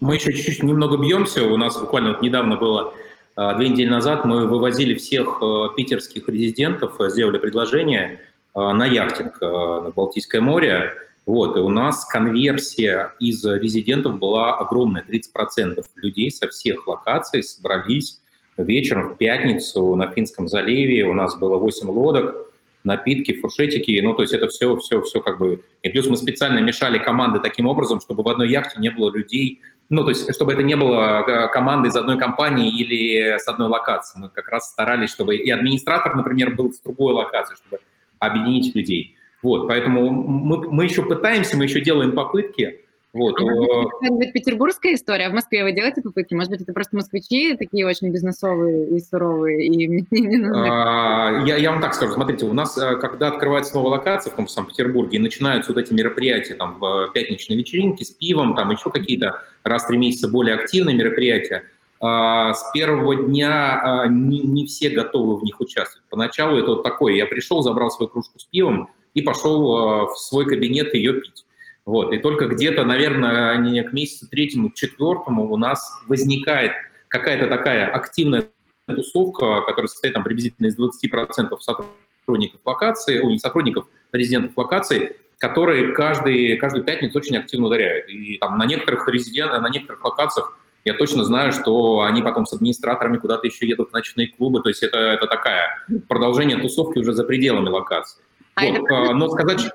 Мы 0.00 0.14
еще 0.14 0.32
чуть-чуть 0.32 0.62
немного 0.62 0.96
бьемся. 0.96 1.44
У 1.44 1.56
нас 1.56 1.78
буквально 1.78 2.12
вот 2.12 2.22
недавно 2.22 2.56
было, 2.56 2.94
а, 3.36 3.54
две 3.54 3.68
недели 3.68 3.88
назад, 3.88 4.24
мы 4.24 4.46
вывозили 4.46 4.94
всех 4.94 5.38
а, 5.40 5.68
питерских 5.76 6.28
резидентов, 6.28 6.96
сделали 6.98 7.38
предложение 7.38 8.20
а, 8.54 8.72
на 8.72 8.86
яхтинг 8.86 9.40
на 9.40 9.90
Балтийское 9.90 10.40
море. 10.40 10.94
Вот, 11.24 11.56
и 11.56 11.60
у 11.60 11.68
нас 11.68 12.04
конверсия 12.04 13.12
из 13.20 13.44
резидентов 13.44 14.18
была 14.18 14.58
огромная, 14.58 15.04
30% 15.04 15.84
людей 15.94 16.32
со 16.32 16.48
всех 16.48 16.88
локаций 16.88 17.44
собрались 17.44 18.21
вечером 18.56 19.14
в 19.14 19.16
пятницу 19.16 19.94
на 19.94 20.10
Финском 20.10 20.48
заливе. 20.48 21.04
У 21.04 21.14
нас 21.14 21.36
было 21.36 21.56
8 21.56 21.88
лодок, 21.88 22.52
напитки, 22.84 23.40
фуршетики, 23.40 24.00
ну, 24.02 24.14
то 24.14 24.22
есть 24.22 24.34
это 24.34 24.48
все, 24.48 24.76
все, 24.76 25.00
все 25.02 25.20
как 25.20 25.38
бы... 25.38 25.62
И 25.82 25.88
плюс 25.88 26.08
мы 26.08 26.16
специально 26.16 26.58
мешали 26.58 26.98
команды 26.98 27.38
таким 27.38 27.66
образом, 27.66 28.00
чтобы 28.00 28.22
в 28.22 28.28
одной 28.28 28.50
яхте 28.50 28.80
не 28.80 28.90
было 28.90 29.10
людей, 29.10 29.60
ну, 29.88 30.02
то 30.04 30.08
есть 30.08 30.34
чтобы 30.34 30.52
это 30.52 30.62
не 30.62 30.74
было 30.74 31.24
э, 31.26 31.48
команды 31.52 31.88
из 31.88 31.96
одной 31.96 32.18
компании 32.18 32.74
или 32.74 33.38
с 33.38 33.46
одной 33.46 33.68
локации. 33.68 34.18
Мы 34.18 34.30
как 34.30 34.48
раз 34.48 34.70
старались, 34.70 35.10
чтобы 35.10 35.36
и 35.36 35.50
администратор, 35.50 36.16
например, 36.16 36.54
был 36.54 36.72
с 36.72 36.80
другой 36.80 37.12
локации, 37.12 37.54
чтобы 37.56 37.80
объединить 38.18 38.74
людей. 38.74 39.16
Вот, 39.42 39.66
поэтому 39.68 40.10
мы, 40.10 40.70
мы 40.70 40.84
еще 40.84 41.02
пытаемся, 41.02 41.56
мы 41.56 41.64
еще 41.64 41.80
делаем 41.80 42.12
попытки, 42.12 42.81
вот. 43.12 43.38
А 43.38 43.44
может 43.44 44.18
быть, 44.18 44.32
петербургская 44.32 44.94
история, 44.94 45.26
а 45.26 45.30
в 45.30 45.34
Москве 45.34 45.64
вы 45.64 45.72
делаете 45.72 46.00
попытки? 46.00 46.32
Может 46.32 46.50
быть, 46.50 46.62
это 46.62 46.72
просто 46.72 46.96
москвичи 46.96 47.54
такие 47.56 47.86
очень 47.86 48.10
бизнесовые 48.10 48.88
и 48.88 49.00
суровые, 49.00 49.66
и 49.66 49.70
мне 49.70 49.86
не 50.10 50.38
нужно... 50.38 51.42
А, 51.42 51.44
я, 51.44 51.56
я 51.56 51.72
вам 51.72 51.82
так 51.82 51.94
скажу, 51.94 52.14
смотрите, 52.14 52.46
у 52.46 52.54
нас, 52.54 52.76
э, 52.78 52.96
когда 52.96 53.28
открывается 53.28 53.74
новая 53.74 53.98
локация 53.98 54.32
в 54.32 54.36
том 54.36 54.48
Санкт-Петербурге, 54.48 55.18
и 55.18 55.20
начинаются 55.20 55.72
вот 55.72 55.80
эти 55.82 55.92
мероприятия, 55.92 56.54
там, 56.54 56.80
пятничные 57.12 57.58
вечеринки 57.58 58.02
с 58.02 58.10
пивом, 58.10 58.54
там, 58.56 58.70
еще 58.70 58.90
какие-то 58.90 59.42
раз 59.62 59.84
в 59.84 59.88
три 59.88 59.98
месяца 59.98 60.28
более 60.28 60.54
активные 60.54 60.96
мероприятия, 60.96 61.64
а, 62.00 62.54
с 62.54 62.72
первого 62.72 63.14
дня 63.14 64.06
не, 64.08 64.40
не 64.40 64.66
все 64.66 64.88
готовы 64.88 65.36
в 65.36 65.44
них 65.44 65.60
участвовать. 65.60 66.08
Поначалу 66.08 66.56
это 66.56 66.70
вот 66.70 66.82
такое, 66.82 67.12
я 67.12 67.26
пришел, 67.26 67.60
забрал 67.60 67.90
свою 67.90 68.08
кружку 68.08 68.38
с 68.38 68.44
пивом 68.44 68.88
и 69.12 69.20
пошел 69.20 70.06
в 70.06 70.16
свой 70.16 70.46
кабинет 70.46 70.94
ее 70.94 71.20
пить. 71.20 71.44
Вот. 71.84 72.12
И 72.12 72.18
только 72.18 72.46
где-то, 72.46 72.84
наверное, 72.84 73.56
не 73.58 73.82
к 73.82 73.92
месяцу 73.92 74.28
третьему, 74.28 74.70
четвертому 74.70 75.52
у 75.52 75.56
нас 75.56 76.00
возникает 76.06 76.72
какая-то 77.08 77.48
такая 77.48 77.88
активная 77.88 78.46
тусовка, 78.86 79.62
которая 79.62 79.88
состоит 79.88 80.14
там, 80.14 80.24
приблизительно 80.24 80.68
из 80.68 80.78
20% 80.78 81.56
сотрудников 81.58 82.60
локации, 82.64 83.18
о, 83.18 83.30
не 83.30 83.38
сотрудников, 83.38 83.86
резидентов 84.12 84.56
локации, 84.56 85.16
которые 85.38 85.92
каждый, 85.92 86.56
каждую 86.56 86.84
пятницу 86.84 87.18
очень 87.18 87.36
активно 87.36 87.66
ударяют. 87.66 88.08
И 88.08 88.38
там 88.38 88.58
на 88.58 88.64
некоторых 88.64 89.08
резидентах, 89.08 89.60
на 89.60 89.68
некоторых 89.68 90.04
локациях 90.04 90.56
я 90.84 90.94
точно 90.94 91.24
знаю, 91.24 91.52
что 91.52 92.02
они 92.02 92.22
потом 92.22 92.46
с 92.46 92.52
администраторами 92.52 93.18
куда-то 93.18 93.46
еще 93.46 93.66
едут 93.66 93.90
в 93.90 93.92
ночные 93.92 94.28
клубы. 94.28 94.62
То 94.62 94.68
есть 94.68 94.82
это, 94.82 94.98
это 94.98 95.26
такая 95.26 95.84
продолжение 96.08 96.58
тусовки 96.58 96.98
уже 96.98 97.12
за 97.12 97.24
пределами 97.24 97.68
локации. 97.68 98.22
А 98.54 98.64
вот, 98.66 98.74
это 98.74 99.10
а, 99.10 99.14
но 99.14 99.28
сказать... 99.28 99.70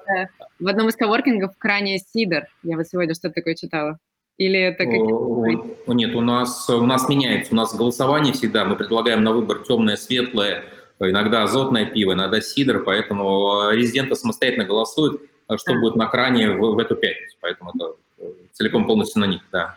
В 0.60 0.68
одном 0.68 0.90
из 0.90 0.96
коворкингов 0.96 1.56
в 1.56 1.58
кране 1.58 2.00
Сидор. 2.00 2.44
Я 2.64 2.78
вот 2.78 2.88
сегодня 2.88 3.14
что-то 3.14 3.36
такое 3.36 3.56
читала. 3.56 3.98
Или 4.38 4.60
это 4.60 4.86
какие-то... 4.86 5.94
Нет, 5.94 6.16
у 6.16 6.22
нас, 6.22 6.70
у 6.70 6.86
нас 6.86 7.10
меняется. 7.10 7.54
У 7.54 7.56
нас 7.56 7.76
голосование 7.76 8.34
всегда. 8.34 8.66
Мы 8.66 8.76
предлагаем 8.76 9.24
на 9.24 9.32
выбор 9.32 9.60
темное, 9.60 9.96
светлое, 9.96 10.64
иногда 11.00 11.44
азотное 11.44 11.86
пиво, 11.86 12.14
иногда 12.14 12.42
сидр, 12.42 12.84
поэтому 12.84 13.72
резиденты 13.72 14.16
самостоятельно 14.16 14.66
голосуют, 14.66 15.22
что 15.56 15.74
а. 15.74 15.80
будет 15.80 15.96
на 15.96 16.08
кране 16.08 16.52
в, 16.52 16.60
в 16.60 16.80
эту 16.80 16.96
пятницу. 16.96 17.36
Поэтому 17.42 17.72
это 17.76 17.96
э, 18.20 18.32
целиком 18.54 18.86
полностью 18.86 19.22
на 19.22 19.26
них, 19.26 19.42
да. 19.52 19.76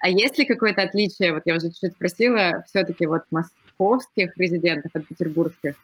А 0.00 0.08
есть 0.08 0.38
ли 0.38 0.44
какое-то 0.44 0.82
отличие, 0.82 1.32
вот 1.32 1.42
я 1.46 1.56
уже 1.56 1.68
чуть-чуть 1.68 1.92
спросила, 1.92 2.64
все-таки 2.68 3.06
вот 3.06 3.22
московских 3.30 4.36
резидентов 4.36 4.90
от 4.94 5.06
петербургских? 5.06 5.76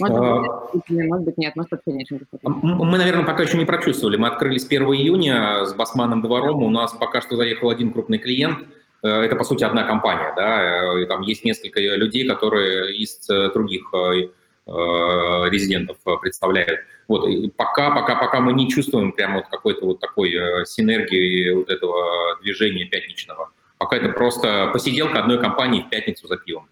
Может 0.00 0.18
быть, 0.18 0.82
а, 0.88 1.04
может 1.04 1.24
быть, 1.24 1.38
нет, 1.38 1.56
может, 1.56 1.70
вообще 1.70 1.92
нечем 1.92 2.20
Мы, 2.42 2.98
наверное, 2.98 3.24
пока 3.24 3.42
еще 3.42 3.58
не 3.58 3.64
прочувствовали. 3.64 4.16
Мы 4.16 4.28
открылись 4.28 4.64
1 4.66 4.82
июня 4.94 5.64
с 5.64 5.74
Басманом 5.74 6.22
двором. 6.22 6.62
У 6.62 6.70
нас 6.70 6.92
пока 6.92 7.20
что 7.20 7.36
заехал 7.36 7.70
один 7.70 7.92
крупный 7.92 8.18
клиент. 8.18 8.60
Э, 9.02 9.22
это, 9.22 9.36
по 9.36 9.44
сути, 9.44 9.64
одна 9.64 9.84
компания. 9.84 10.32
Да? 10.36 11.00
И 11.00 11.06
там 11.06 11.22
есть 11.22 11.44
несколько 11.44 11.80
людей, 11.80 12.26
которые 12.26 12.96
из 12.96 13.28
э, 13.28 13.50
других 13.52 13.92
э, 13.92 14.28
резидентов 14.64 15.96
представляют. 16.20 16.80
Вот, 17.08 17.26
и 17.26 17.50
пока, 17.50 17.90
пока, 17.90 18.14
пока 18.14 18.40
мы 18.40 18.52
не 18.52 18.70
чувствуем 18.70 19.10
прямо 19.10 19.38
вот 19.38 19.48
какой-то 19.50 19.84
вот 19.84 19.98
такой 19.98 20.30
синергии 20.66 21.50
вот 21.50 21.68
этого 21.68 22.38
движения 22.42 22.84
пятничного. 22.84 23.50
Пока 23.78 23.96
это 23.96 24.10
просто 24.10 24.70
посиделка 24.72 25.18
одной 25.18 25.40
компании 25.40 25.82
в 25.82 25.90
пятницу 25.90 26.28
за 26.28 26.36
пивом. 26.36 26.68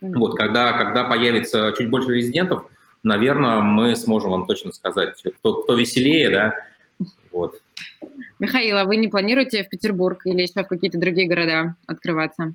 Вот, 0.00 0.36
когда, 0.36 0.72
когда 0.72 1.04
появится 1.04 1.72
чуть 1.76 1.90
больше 1.90 2.12
резидентов, 2.14 2.66
наверное, 3.02 3.60
мы 3.60 3.96
сможем 3.96 4.30
вам 4.30 4.46
точно 4.46 4.72
сказать, 4.72 5.22
кто, 5.38 5.62
кто 5.62 5.74
веселее, 5.74 6.30
да, 6.30 6.54
вот. 7.32 7.60
Михаил, 8.38 8.78
а 8.78 8.84
вы 8.84 8.96
не 8.96 9.08
планируете 9.08 9.64
в 9.64 9.68
Петербург 9.68 10.20
или 10.24 10.42
еще 10.42 10.62
в 10.62 10.68
какие-то 10.68 10.98
другие 10.98 11.28
города 11.28 11.74
открываться? 11.86 12.54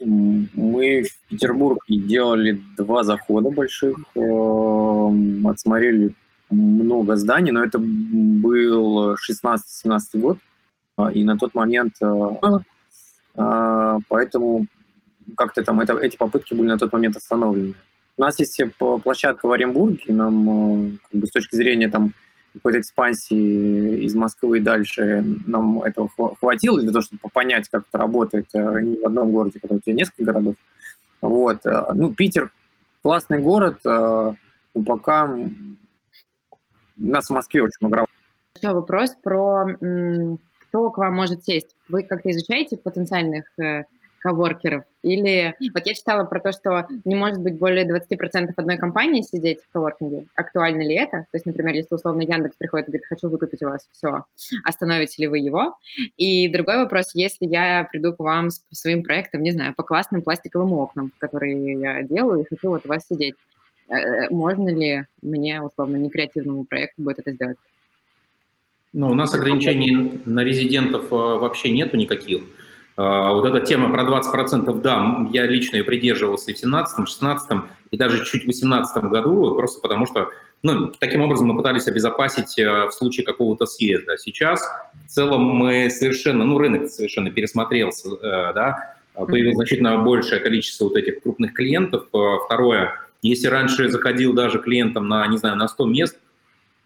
Мы 0.00 1.02
в 1.02 1.28
Петербург 1.28 1.84
делали 1.86 2.62
два 2.76 3.02
захода 3.04 3.50
больших, 3.50 3.98
эм, 4.14 5.46
отсмотрели 5.46 6.14
много 6.50 7.16
зданий, 7.16 7.52
но 7.52 7.62
это 7.64 7.78
был 7.78 9.16
16-17 9.16 10.18
год, 10.18 10.38
а, 10.96 11.10
и 11.12 11.24
на 11.24 11.38
тот 11.38 11.54
момент, 11.54 11.94
э, 12.00 12.28
а, 13.36 13.98
поэтому 14.08 14.66
как-то 15.36 15.62
там 15.62 15.80
это, 15.80 15.98
эти 15.98 16.16
попытки 16.16 16.54
были 16.54 16.68
на 16.68 16.78
тот 16.78 16.92
момент 16.92 17.16
остановлены. 17.16 17.74
У 18.16 18.22
нас 18.22 18.38
есть 18.38 18.60
площадка 19.02 19.46
в 19.46 19.52
Оренбурге, 19.52 20.12
нам 20.12 20.92
э, 20.92 20.98
как 21.10 21.20
бы, 21.20 21.26
с 21.26 21.30
точки 21.30 21.56
зрения 21.56 21.88
там, 21.88 22.12
какой-то 22.52 22.80
экспансии 22.80 24.04
из 24.04 24.14
Москвы 24.14 24.58
и 24.58 24.60
дальше 24.60 25.24
нам 25.46 25.82
этого 25.82 26.10
хватило 26.38 26.80
для 26.80 26.92
того, 26.92 27.02
чтобы 27.02 27.22
понять, 27.32 27.68
как 27.70 27.84
это 27.88 27.98
работает 27.98 28.46
э, 28.52 28.80
не 28.82 28.96
в 29.00 29.06
одном 29.06 29.32
городе, 29.32 29.58
когда 29.60 29.76
у 29.76 29.80
тебя 29.80 29.94
несколько 29.94 30.24
городов. 30.24 30.56
Вот. 31.22 31.64
Э, 31.64 31.86
ну, 31.94 32.12
Питер 32.14 32.52
классный 33.02 33.40
город, 33.40 33.80
но 33.84 34.36
пока 34.86 35.28
нас 36.96 37.26
в 37.26 37.30
Москве 37.30 37.62
очень 37.62 37.78
много 37.80 38.06
Еще 38.54 38.72
вопрос 38.72 39.16
про 39.20 39.66
кто 40.60 40.90
к 40.90 40.98
вам 40.98 41.14
может 41.14 41.44
сесть. 41.44 41.74
Вы 41.88 42.04
как-то 42.04 42.30
изучаете 42.30 42.76
потенциальных 42.76 43.46
коворкеров? 44.22 44.84
Или 45.02 45.54
вот 45.74 45.84
я 45.84 45.94
читала 45.94 46.24
про 46.24 46.40
то, 46.40 46.52
что 46.52 46.86
не 47.04 47.14
может 47.14 47.40
быть 47.40 47.58
более 47.58 47.84
20% 47.84 48.52
одной 48.56 48.76
компании 48.76 49.22
сидеть 49.22 49.60
в 49.60 49.72
коворкинге. 49.72 50.26
Актуально 50.36 50.82
ли 50.82 50.94
это? 50.94 51.26
То 51.30 51.34
есть, 51.34 51.46
например, 51.46 51.74
если 51.74 51.94
условно 51.94 52.22
Яндекс 52.22 52.56
приходит 52.56 52.88
и 52.88 52.92
говорит, 52.92 53.08
хочу 53.08 53.28
выкупить 53.28 53.62
у 53.62 53.68
вас 53.68 53.88
все, 53.92 54.24
остановите 54.64 55.22
ли 55.22 55.28
вы 55.28 55.38
его? 55.38 55.76
И 56.16 56.48
другой 56.48 56.78
вопрос, 56.78 57.10
если 57.14 57.46
я 57.46 57.86
приду 57.90 58.14
к 58.14 58.20
вам 58.20 58.50
с 58.50 58.62
своим 58.70 59.02
проектом, 59.02 59.42
не 59.42 59.50
знаю, 59.50 59.74
по 59.74 59.82
классным 59.82 60.22
пластиковым 60.22 60.72
окнам, 60.72 61.12
которые 61.18 61.80
я 61.80 62.02
делаю, 62.02 62.42
и 62.42 62.48
хочу 62.48 62.68
вот 62.68 62.86
у 62.86 62.88
вас 62.88 63.06
сидеть, 63.06 63.34
э, 63.88 64.30
можно 64.30 64.68
ли 64.68 65.04
мне, 65.20 65.60
условно, 65.60 65.96
не 65.96 66.10
креативному 66.10 66.64
проекту 66.64 67.02
будет 67.02 67.18
это 67.18 67.32
сделать? 67.32 67.58
Ну, 68.92 69.10
у 69.10 69.14
нас 69.14 69.34
ограничений 69.34 70.20
на 70.26 70.44
резидентов 70.44 71.06
э, 71.10 71.14
вообще 71.14 71.70
нету 71.70 71.96
никаких. 71.96 72.42
А, 72.96 73.32
вот 73.32 73.46
эта 73.46 73.60
тема 73.60 73.90
про 73.90 74.02
20%, 74.02 74.80
да, 74.80 75.26
я 75.32 75.46
лично 75.46 75.76
ее 75.76 75.84
придерживался 75.84 76.50
и 76.50 76.54
в 76.54 76.58
17 76.58 77.08
16 77.08 77.50
и 77.90 77.96
даже 77.96 78.24
чуть 78.24 78.44
в 78.44 78.46
18 78.46 79.04
году, 79.04 79.54
просто 79.54 79.80
потому 79.80 80.06
что, 80.06 80.28
ну, 80.62 80.92
таким 80.98 81.22
образом 81.22 81.48
мы 81.48 81.56
пытались 81.56 81.88
обезопасить 81.88 82.58
э, 82.58 82.86
в 82.86 82.92
случае 82.92 83.24
какого-то 83.24 83.66
съезда. 83.66 84.18
Сейчас 84.18 84.62
в 85.06 85.08
целом 85.08 85.42
мы 85.42 85.88
совершенно, 85.90 86.44
ну, 86.44 86.58
рынок 86.58 86.88
совершенно 86.88 87.30
пересмотрелся, 87.30 88.08
э, 88.10 88.52
да, 88.54 88.96
появилось 89.14 89.56
значительно 89.56 89.98
большее 89.98 90.40
количество 90.40 90.84
вот 90.84 90.96
этих 90.96 91.22
крупных 91.22 91.54
клиентов. 91.54 92.06
Э, 92.12 92.18
второе, 92.44 93.00
если 93.22 93.46
раньше 93.46 93.88
заходил 93.88 94.34
даже 94.34 94.58
клиентам 94.58 95.08
на, 95.08 95.26
не 95.28 95.38
знаю, 95.38 95.56
на 95.56 95.68
100 95.68 95.86
мест, 95.86 96.18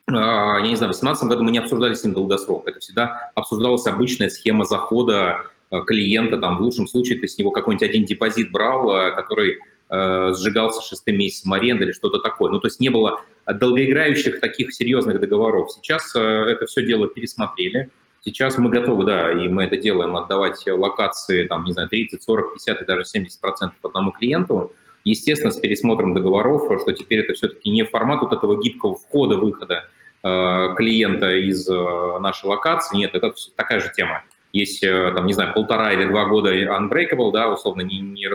я 0.09 0.61
не 0.61 0.77
знаю, 0.77 0.93
в 0.93 0.99
2018 0.99 1.25
году 1.25 1.43
мы 1.43 1.51
не 1.51 1.59
обсуждали 1.59 1.95
с 1.95 2.05
ним 2.05 2.15
долгосрок. 2.15 2.69
Это 2.69 2.79
всегда 2.79 3.33
обсуждалась 3.35 3.89
обычная 3.89 4.29
схема 4.29 4.65
захода 4.65 5.47
клиента, 5.87 6.39
там, 6.39 6.59
в 6.59 6.61
лучшем 6.61 6.87
случае 6.87 7.19
ты 7.19 7.29
с 7.29 7.39
него 7.39 7.51
какой-нибудь 7.51 7.89
один 7.89 8.05
депозит 8.05 8.51
брал, 8.51 8.91
э, 8.95 9.13
который 9.13 9.59
э, 9.89 10.33
сжигался 10.35 10.87
шестым 10.87 11.19
месяцем 11.19 11.53
аренды 11.53 11.85
или 11.85 11.93
что-то 11.93 12.19
такое. 12.19 12.51
Ну, 12.51 12.61
то 12.61 12.69
есть 12.69 12.81
не 12.81 12.89
было 12.89 13.21
долгоиграющих 13.47 14.41
таких 14.41 14.73
серьезных 14.73 15.21
договоров. 15.21 15.73
Сейчас 15.73 16.15
э, 16.15 16.21
это 16.21 16.67
все 16.67 16.85
дело 16.85 17.09
пересмотрели. 17.09 17.91
Сейчас 18.21 18.59
мы 18.59 18.71
готовы, 18.71 19.05
да, 19.05 19.31
и 19.31 19.49
мы 19.49 19.65
это 19.65 19.77
делаем, 19.77 20.17
отдавать 20.17 20.65
локации, 20.67 21.47
там, 21.47 21.65
не 21.65 21.73
знаю, 21.73 21.89
30, 21.89 22.23
40, 22.23 22.55
50 22.55 22.83
и 22.83 22.85
даже 22.85 23.05
70 23.05 23.41
процентов 23.41 23.79
одному 23.85 24.11
клиенту. 24.11 24.73
Естественно, 25.05 25.53
с 25.53 25.59
пересмотром 25.59 26.15
договоров, 26.15 26.65
что 26.81 26.93
теперь 26.93 27.21
это 27.21 27.35
все-таки 27.35 27.71
не 27.71 27.85
формат 27.85 28.23
вот 28.23 28.33
этого 28.33 28.61
гибкого 28.61 28.97
входа-выхода 28.97 29.89
э, 30.25 30.75
клиента 30.77 31.37
из 31.37 31.69
э, 31.69 32.19
нашей 32.19 32.47
локации. 32.47 32.97
Нет, 32.97 33.15
это 33.15 33.33
такая 33.55 33.79
же 33.79 33.93
тема 33.97 34.25
есть, 34.59 34.83
э, 34.83 35.13
там, 35.15 35.27
не 35.27 35.33
знаю, 35.33 35.53
полтора 35.55 35.93
или 35.93 36.05
два 36.05 36.27
года 36.27 36.55
unbreakable, 36.55 37.33
да, 37.33 37.49
условно, 37.49 37.83
не, 37.83 38.01
не 38.01 38.29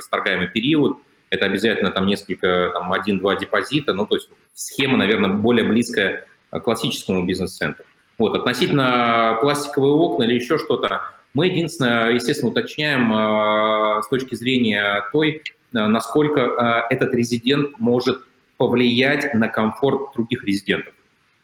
период, 0.53 0.99
это 1.29 1.45
обязательно 1.45 1.91
там 1.91 2.05
несколько, 2.05 2.71
там, 2.73 2.91
один-два 2.91 3.35
депозита, 3.35 3.93
ну, 3.93 4.05
то 4.05 4.15
есть 4.15 4.29
схема, 4.53 4.97
наверное, 4.97 5.29
более 5.29 5.65
близкая 5.65 6.25
к 6.49 6.59
классическому 6.59 7.25
бизнес-центру. 7.25 7.85
Вот, 8.17 8.35
относительно 8.35 9.37
пластиковые 9.41 9.93
окна 9.93 10.23
или 10.23 10.35
еще 10.35 10.57
что-то, 10.57 11.01
мы 11.33 11.47
единственное, 11.47 12.11
естественно, 12.11 12.51
уточняем 12.51 13.11
э, 13.13 14.01
с 14.03 14.07
точки 14.09 14.35
зрения 14.35 15.05
той, 15.13 15.41
э, 15.73 15.87
насколько 15.87 16.41
э, 16.41 16.93
этот 16.93 17.13
резидент 17.13 17.79
может 17.79 18.21
повлиять 18.57 19.33
на 19.33 19.47
комфорт 19.47 20.13
других 20.13 20.43
резидентов. 20.43 20.93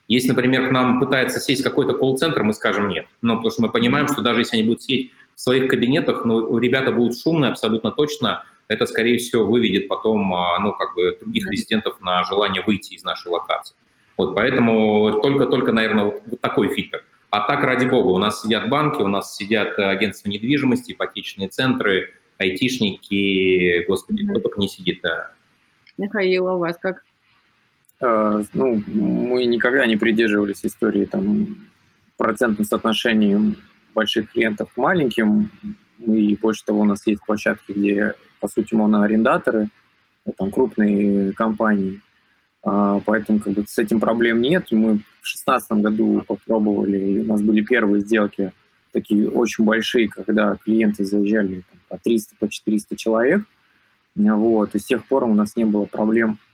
Если, 0.07 0.29
например, 0.29 0.69
к 0.69 0.71
нам 0.71 0.99
пытается 0.99 1.39
сесть 1.39 1.63
какой-то 1.63 1.93
колл-центр, 1.93 2.43
мы 2.43 2.53
скажем 2.53 2.87
нет. 2.87 3.07
Но 3.21 3.35
потому 3.35 3.51
что 3.51 3.61
мы 3.63 3.69
понимаем, 3.69 4.07
что 4.07 4.21
даже 4.21 4.41
если 4.41 4.57
они 4.57 4.65
будут 4.65 4.81
сидеть 4.81 5.11
в 5.35 5.41
своих 5.41 5.69
кабинетах, 5.69 6.23
ну, 6.23 6.57
ребята 6.57 6.91
будут 6.91 7.17
шумные 7.19 7.51
абсолютно 7.51 7.91
точно, 7.91 8.43
это, 8.69 8.85
скорее 8.85 9.17
всего, 9.17 9.45
выведет 9.45 9.87
потом, 9.87 10.33
а, 10.33 10.59
ну, 10.59 10.73
как 10.73 10.95
бы, 10.95 11.17
других 11.19 11.49
резидентов 11.49 11.99
на 12.01 12.23
желание 12.23 12.63
выйти 12.65 12.93
из 12.93 13.03
нашей 13.03 13.29
локации. 13.29 13.75
Вот 14.17 14.33
поэтому 14.33 15.19
только-только, 15.21 15.71
наверное, 15.71 16.05
вот, 16.05 16.21
вот 16.25 16.41
такой 16.41 16.73
фильтр. 16.73 17.03
А 17.29 17.41
так, 17.41 17.63
ради 17.63 17.85
бога, 17.85 18.07
у 18.07 18.17
нас 18.17 18.41
сидят 18.41 18.69
банки, 18.69 19.01
у 19.01 19.07
нас 19.07 19.35
сидят 19.35 19.77
агентства 19.77 20.29
недвижимости, 20.29 20.93
ипотечные 20.93 21.49
центры, 21.49 22.13
айтишники, 22.37 23.85
господи, 23.87 24.27
кто 24.27 24.39
только 24.39 24.59
не 24.59 24.67
сидит. 24.67 25.01
Да. 25.03 25.31
Михаил, 25.97 26.47
а 26.47 26.55
у 26.55 26.59
вас 26.59 26.77
как? 26.77 27.03
Э, 28.01 28.43
ну, 28.53 28.83
мы 28.87 29.45
никогда 29.45 29.85
не 29.85 29.97
придерживались 29.97 30.65
истории 30.65 31.05
там 31.05 31.57
процентным 32.17 32.65
соотношением 32.65 33.57
больших 33.93 34.31
клиентов 34.31 34.71
к 34.73 34.77
маленьким. 34.77 35.49
И 35.99 36.35
больше 36.35 36.63
того, 36.65 36.81
у 36.81 36.85
нас 36.85 37.05
есть 37.07 37.25
площадки, 37.25 37.71
где, 37.71 38.13
по 38.39 38.47
сути, 38.47 38.75
моноарендаторы, 38.75 39.69
там 40.37 40.51
крупные 40.51 41.33
компании. 41.33 42.01
А, 42.63 42.99
поэтому 43.05 43.39
как 43.39 43.53
бы, 43.53 43.65
с 43.67 43.77
этим 43.77 43.99
проблем 43.99 44.41
нет. 44.41 44.67
Мы 44.71 44.95
в 44.95 45.23
2016 45.23 45.71
году 45.73 46.23
попробовали, 46.27 47.21
у 47.21 47.25
нас 47.25 47.41
были 47.41 47.61
первые 47.61 48.01
сделки 48.01 48.51
такие 48.91 49.29
очень 49.29 49.63
большие, 49.63 50.09
когда 50.09 50.55
клиенты 50.55 51.05
заезжали 51.05 51.63
там, 51.69 51.79
по 51.89 51.97
300, 51.97 52.35
по 52.39 52.49
400 52.49 52.95
человек. 52.95 53.41
Вот. 54.15 54.75
И 54.75 54.79
с 54.79 54.85
тех 54.85 55.05
пор 55.05 55.23
у 55.25 55.33
нас 55.33 55.55
не 55.55 55.65
было 55.65 55.85
проблем 55.85 56.33
э, 56.33 56.46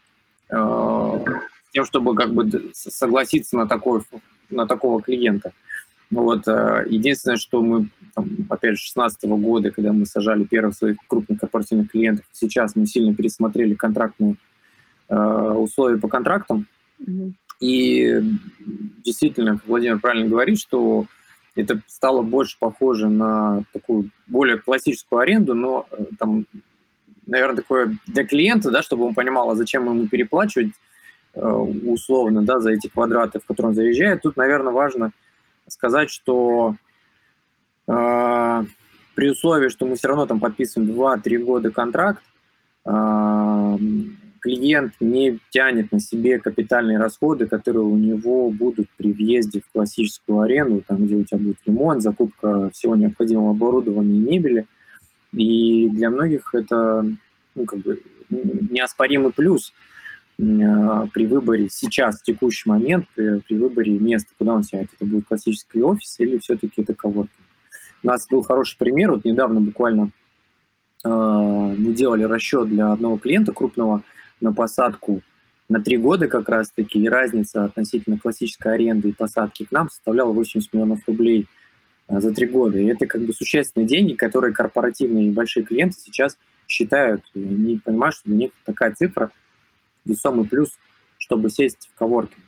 с 0.49 1.71
тем, 1.71 1.85
чтобы 1.85 2.15
как 2.15 2.33
бы 2.33 2.71
согласиться 2.73 3.57
на, 3.57 3.67
такой, 3.67 4.01
на 4.49 4.67
такого 4.67 5.01
клиента. 5.01 5.53
Вот. 6.11 6.47
Э, 6.47 6.85
единственное, 6.87 7.37
что 7.37 7.61
мы, 7.61 7.89
там, 8.13 8.29
опять 8.49 8.77
же, 8.77 8.91
2016 8.93 9.23
года, 9.23 9.71
когда 9.71 9.91
мы 9.91 10.05
сажали 10.05 10.43
первых 10.43 10.75
своих 10.75 10.97
крупных 11.07 11.39
корпоративных 11.39 11.91
клиентов, 11.91 12.25
сейчас 12.31 12.75
мы 12.75 12.85
сильно 12.85 13.15
пересмотрели 13.15 13.73
контрактные 13.73 14.35
э, 15.09 15.15
условия 15.15 15.97
по 15.97 16.07
контрактам. 16.07 16.67
Mm-hmm. 16.99 17.33
И 17.61 18.21
действительно, 19.03 19.59
Владимир 19.65 19.99
правильно 19.99 20.27
говорит, 20.27 20.59
что 20.59 21.05
это 21.55 21.81
стало 21.87 22.21
больше 22.21 22.57
похоже 22.59 23.09
на 23.09 23.63
такую 23.73 24.09
более 24.27 24.57
классическую 24.57 25.19
аренду, 25.19 25.55
но 25.55 25.87
э, 25.91 26.05
там, 26.19 26.45
наверное, 27.25 27.57
такое 27.57 27.97
для 28.07 28.25
клиента, 28.25 28.71
да, 28.71 28.81
чтобы 28.81 29.05
он 29.05 29.13
понимал, 29.13 29.49
а 29.49 29.55
зачем 29.55 29.85
ему 29.85 30.07
переплачивать 30.07 30.73
э, 31.33 31.45
условно, 31.45 32.43
да, 32.43 32.59
за 32.59 32.71
эти 32.71 32.87
квадраты, 32.87 33.39
в 33.39 33.45
которые 33.45 33.69
он 33.69 33.75
заезжает. 33.75 34.21
Тут, 34.21 34.37
наверное, 34.37 34.73
важно 34.73 35.11
сказать, 35.67 36.09
что 36.09 36.75
э, 37.87 38.63
при 39.15 39.29
условии, 39.29 39.69
что 39.69 39.85
мы 39.85 39.95
все 39.95 40.07
равно 40.09 40.25
там 40.25 40.39
подписываем 40.39 40.91
2-3 40.91 41.37
года 41.39 41.71
контракт, 41.71 42.23
э, 42.85 43.77
клиент 44.43 44.93
не 44.99 45.39
тянет 45.51 45.91
на 45.93 46.01
себе 46.01 46.37
капитальные 46.37 46.97
расходы, 46.97 47.47
которые 47.47 47.85
у 47.85 47.95
него 47.95 48.49
будут 48.49 48.89
при 48.97 49.13
въезде 49.13 49.61
в 49.61 49.71
классическую 49.71 50.41
аренду, 50.41 50.83
там, 50.85 51.05
где 51.05 51.15
у 51.15 51.23
тебя 51.23 51.37
будет 51.37 51.57
ремонт, 51.65 52.01
закупка 52.01 52.69
всего 52.71 52.97
необходимого 52.97 53.51
оборудования 53.51 54.17
и 54.17 54.19
мебели. 54.19 54.67
И 55.33 55.89
для 55.89 56.09
многих 56.09 56.53
это 56.53 57.05
ну, 57.55 57.65
как 57.65 57.79
бы 57.79 58.01
неоспоримый 58.29 59.31
плюс 59.31 59.73
а, 60.39 61.07
при 61.07 61.25
выборе 61.25 61.69
сейчас, 61.69 62.19
в 62.19 62.23
текущий 62.23 62.69
момент, 62.69 63.05
при, 63.15 63.39
при 63.39 63.55
выборе 63.57 63.91
места, 63.99 64.31
куда 64.37 64.53
он 64.53 64.63
сядет. 64.63 64.89
Это 64.95 65.05
будет 65.05 65.27
классический 65.27 65.81
офис 65.81 66.19
или 66.19 66.37
все-таки 66.39 66.81
это 66.81 66.93
коворкинг. 66.93 67.31
У 68.03 68.07
нас 68.07 68.27
был 68.27 68.41
хороший 68.41 68.77
пример, 68.77 69.11
вот 69.11 69.23
недавно 69.23 69.61
буквально 69.61 70.09
э, 71.05 71.09
мы 71.09 71.93
делали 71.93 72.23
расчет 72.23 72.67
для 72.67 72.91
одного 72.91 73.17
клиента 73.17 73.53
крупного, 73.53 74.03
на 74.41 74.53
посадку 74.53 75.21
на 75.69 75.81
три 75.81 75.97
года 75.97 76.27
как 76.27 76.49
раз-таки, 76.49 76.99
и 76.99 77.07
разница 77.07 77.63
относительно 77.63 78.19
классической 78.19 78.73
аренды 78.73 79.09
и 79.09 79.13
посадки 79.13 79.63
к 79.63 79.71
нам 79.71 79.89
составляла 79.89 80.33
80 80.33 80.73
миллионов 80.73 80.99
рублей 81.07 81.47
за 82.07 82.33
три 82.33 82.47
года. 82.47 82.77
И 82.77 82.85
это 82.85 83.05
как 83.07 83.21
бы 83.21 83.33
существенные 83.33 83.87
деньги, 83.87 84.13
которые 84.13 84.53
корпоративные 84.53 85.27
и 85.27 85.31
большие 85.31 85.63
клиенты 85.63 85.97
сейчас 85.99 86.37
считают. 86.67 87.23
И 87.33 87.39
они 87.39 87.79
понимают, 87.83 88.15
что 88.15 88.25
для 88.25 88.37
них 88.37 88.51
такая 88.65 88.93
цифра 88.93 89.31
весомый 90.05 90.47
плюс, 90.47 90.71
чтобы 91.17 91.49
сесть 91.49 91.89
в 91.93 91.97
коворкинг. 91.97 92.43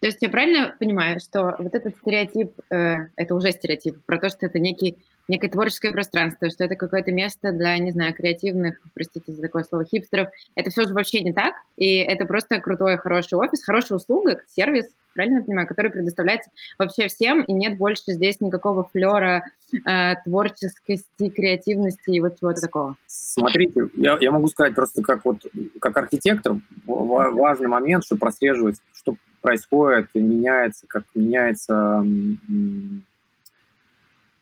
То 0.00 0.06
есть 0.06 0.18
я 0.20 0.28
правильно 0.28 0.74
понимаю, 0.78 1.20
что 1.20 1.56
вот 1.58 1.74
этот 1.74 1.96
стереотип, 1.96 2.52
э, 2.70 3.08
это 3.16 3.34
уже 3.34 3.50
стереотип, 3.52 4.04
про 4.04 4.18
то, 4.18 4.28
что 4.28 4.46
это 4.46 4.58
некий 4.58 4.98
некое 5.28 5.48
творческое 5.48 5.92
пространство, 5.92 6.50
что 6.50 6.64
это 6.64 6.76
какое-то 6.76 7.12
место 7.12 7.52
для, 7.52 7.76
не 7.78 7.90
знаю, 7.90 8.14
креативных, 8.14 8.80
простите 8.94 9.32
за 9.32 9.42
такое 9.42 9.64
слово, 9.64 9.84
хипстеров. 9.84 10.28
Это 10.54 10.70
все 10.70 10.84
же 10.86 10.94
вообще 10.94 11.20
не 11.20 11.32
так, 11.32 11.54
и 11.76 11.96
это 11.96 12.26
просто 12.26 12.60
крутой, 12.60 12.98
хороший 12.98 13.34
офис, 13.34 13.64
хорошая 13.64 13.98
услуга, 13.98 14.40
сервис, 14.48 14.86
правильно 15.14 15.38
я 15.38 15.44
понимаю, 15.44 15.66
который 15.66 15.90
предоставляется 15.90 16.50
вообще 16.78 17.08
всем, 17.08 17.42
и 17.42 17.52
нет 17.52 17.78
больше 17.78 18.02
здесь 18.06 18.40
никакого 18.40 18.88
флера 18.92 19.44
э, 19.72 20.14
творческости, 20.24 21.30
креативности 21.30 22.10
и 22.10 22.20
вот 22.20 22.38
чего-то 22.38 22.60
такого. 22.60 22.96
Смотрите, 23.06 23.88
я, 23.96 24.18
я 24.20 24.30
могу 24.30 24.46
сказать 24.48 24.74
просто 24.74 25.02
как 25.02 25.24
вот 25.24 25.44
как 25.80 25.96
архитектор 25.96 26.56
важный 26.86 27.68
момент, 27.68 28.04
что 28.04 28.16
прослеживать, 28.16 28.76
что 28.94 29.16
происходит, 29.40 30.08
меняется, 30.14 30.86
как 30.86 31.04
меняется 31.14 32.04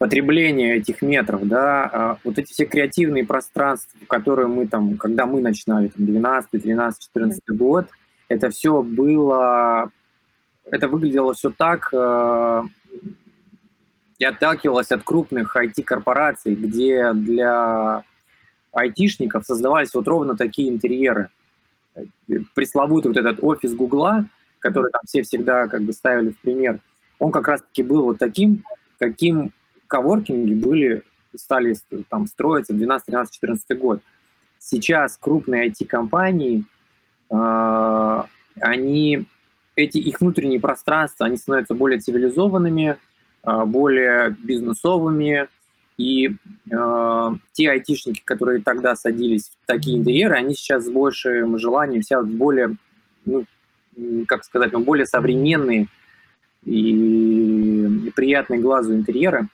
потребление 0.05 0.77
этих 0.77 1.01
метров, 1.01 1.49
да, 1.49 1.85
а 1.91 2.19
вот 2.25 2.39
эти 2.39 2.53
все 2.53 2.67
креативные 2.67 3.25
пространства, 3.25 3.99
которые 4.07 4.49
мы 4.49 4.67
там, 4.67 4.99
когда 4.99 5.25
мы 5.25 5.41
начинали, 5.41 5.89
там, 5.89 6.05
12, 6.05 6.63
13, 6.63 7.03
14 7.03 7.43
год, 7.49 7.87
это 8.29 8.51
все 8.51 8.83
было, 8.83 9.91
это 10.71 10.89
выглядело 10.89 11.33
все 11.33 11.49
так 11.49 11.89
э, 11.95 12.63
и 14.19 14.25
отталкивалось 14.27 14.93
от 14.93 15.05
крупных 15.05 15.57
IT-корпораций, 15.57 16.55
где 16.55 17.15
для 17.15 18.05
айтишников 18.73 19.47
создавались 19.47 19.95
вот 19.95 20.07
ровно 20.07 20.37
такие 20.37 20.69
интерьеры. 20.69 21.31
Пресловутый 22.55 23.11
вот 23.11 23.17
этот 23.17 23.43
офис 23.43 23.73
Гугла, 23.73 24.27
который 24.59 24.93
там 24.93 25.01
все 25.07 25.23
всегда 25.23 25.67
как 25.67 25.81
бы 25.81 25.95
ставили 25.95 26.33
в 26.33 26.39
пример, 26.41 26.81
он 27.19 27.33
как 27.33 27.49
раз-таки 27.49 27.83
был 27.83 28.03
вот 28.03 28.19
таким, 28.19 28.65
каким 28.99 29.51
коворкинги 29.87 30.55
были, 30.55 31.03
стали 31.37 31.75
там 32.09 32.27
строиться 32.27 32.73
12, 32.73 33.07
13, 33.07 33.35
14 33.35 33.79
год. 33.79 34.01
Сейчас 34.59 35.17
крупные 35.17 35.69
IT-компании, 35.69 36.65
э, 37.31 38.23
они, 38.61 39.27
эти 39.77 39.99
их 39.99 40.21
внутренние 40.21 40.61
пространства, 40.61 41.27
они 41.27 41.37
становятся 41.37 41.75
более 41.75 42.01
цивилизованными, 42.01 42.97
э, 43.43 43.65
более 43.65 44.37
бизнесовыми, 44.43 45.49
и 45.97 46.29
э, 46.71 47.31
те 47.53 47.71
айтишники, 47.71 48.23
которые 48.25 48.63
тогда 48.63 48.97
садились 48.97 49.51
в 49.63 49.67
такие 49.67 49.99
интерьеры, 49.99 50.35
они 50.35 50.55
сейчас 50.55 50.87
с 50.87 50.91
большим 50.91 51.59
желанием 51.59 52.03
сядут 52.03 52.31
в 52.31 52.37
более, 52.37 52.77
ну, 53.27 53.45
как 54.27 54.45
сказать, 54.45 54.73
ну, 54.73 54.81
более 54.81 55.07
современные 55.07 55.87
и, 56.65 58.07
и 58.07 58.11
приятные 58.11 58.61
глазу 58.61 58.95
интерьеры 58.95 59.49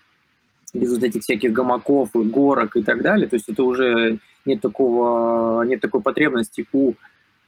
без 0.75 0.93
вот 0.93 1.03
этих 1.03 1.23
всяких 1.23 1.53
гамаков, 1.53 2.11
горок 2.15 2.77
и 2.77 2.83
так 2.83 3.03
далее. 3.03 3.29
То 3.29 3.37
есть 3.37 3.49
это 3.49 3.63
уже 3.65 4.19
нет, 4.45 4.61
такого, 4.61 5.63
нет 5.63 5.81
такой 5.81 6.01
потребности 6.01 6.67
у 6.73 6.95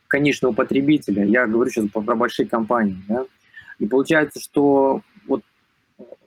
конечного 0.09 0.53
потребителя. 0.53 1.25
Я 1.25 1.47
говорю 1.47 1.71
сейчас 1.71 1.89
про 1.89 2.15
большие 2.15 2.47
компании. 2.47 3.03
Да? 3.09 3.25
И 3.79 3.87
получается, 3.87 4.41
что 4.41 5.01
вот, 5.27 5.43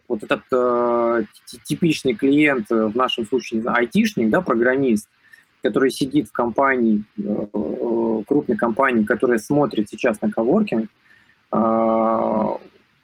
вот 0.07 0.23
этот 0.23 0.41
э, 0.51 1.23
типичный 1.63 2.15
клиент, 2.15 2.71
э, 2.71 2.87
в 2.87 2.95
нашем 2.95 3.25
случае 3.25 3.63
айтишник, 3.65 4.29
да, 4.29 4.41
программист, 4.41 5.07
который 5.61 5.91
сидит 5.91 6.29
в 6.29 6.31
компании, 6.31 7.03
э, 7.17 7.47
э, 7.53 8.23
крупной 8.27 8.57
компании, 8.57 9.03
которая 9.03 9.37
смотрит 9.37 9.89
сейчас 9.89 10.21
на 10.21 10.31
коворкинг, 10.31 10.89
э, 11.51 11.55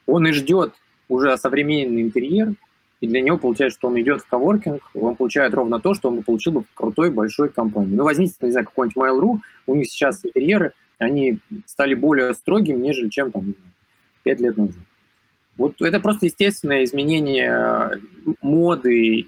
он 0.06 0.26
и 0.26 0.32
ждет 0.32 0.74
уже 1.08 1.36
современный 1.36 2.02
интерьер, 2.02 2.54
и 3.02 3.08
для 3.08 3.20
него 3.20 3.36
получается, 3.36 3.80
что 3.80 3.88
он 3.88 4.00
идет 4.00 4.20
в 4.22 4.28
коворкинг, 4.28 4.80
он 4.94 5.16
получает 5.16 5.52
ровно 5.54 5.80
то, 5.80 5.92
что 5.92 6.08
он 6.08 6.22
получил 6.22 6.52
бы 6.52 6.62
в 6.62 6.72
крутой 6.72 7.10
большой 7.10 7.48
компании. 7.48 7.96
Ну, 7.96 8.04
возьмите, 8.04 8.36
не 8.40 8.52
знаю, 8.52 8.64
какой-нибудь 8.64 8.96
Mail.ru, 8.96 9.40
у 9.66 9.74
них 9.74 9.88
сейчас 9.88 10.24
интерьеры, 10.24 10.72
они 10.98 11.40
стали 11.66 11.94
более 11.94 12.32
строгими, 12.32 12.76
нежели 12.76 13.08
чем 13.08 13.32
там, 13.32 13.56
пять 14.22 14.38
лет 14.38 14.56
назад. 14.56 14.76
Вот 15.56 15.82
это 15.82 15.98
просто 15.98 16.26
естественное 16.26 16.84
изменение 16.84 17.50
э, 17.50 18.34
моды, 18.40 19.26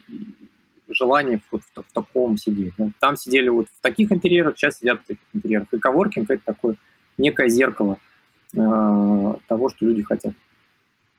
желание 0.88 1.40
вот 1.50 1.62
в, 1.62 1.82
в 1.82 1.92
таком 1.92 2.36
сидеть. 2.36 2.74
Ну, 2.78 2.92
там 3.00 3.16
сидели 3.16 3.48
вот 3.48 3.66
в 3.76 3.82
таких 3.82 4.12
интерьерах, 4.12 4.56
сейчас 4.56 4.78
сидят 4.78 5.00
в 5.00 5.06
таких 5.06 5.24
интерьерах. 5.32 5.66
И 5.72 5.78
коворкинг– 5.78 6.26
это 6.30 6.42
такое 6.44 6.76
некое 7.18 7.48
зеркало 7.48 7.98
э, 8.56 9.34
того, 9.48 9.68
что 9.68 9.84
люди 9.84 10.04
хотят. 10.04 10.34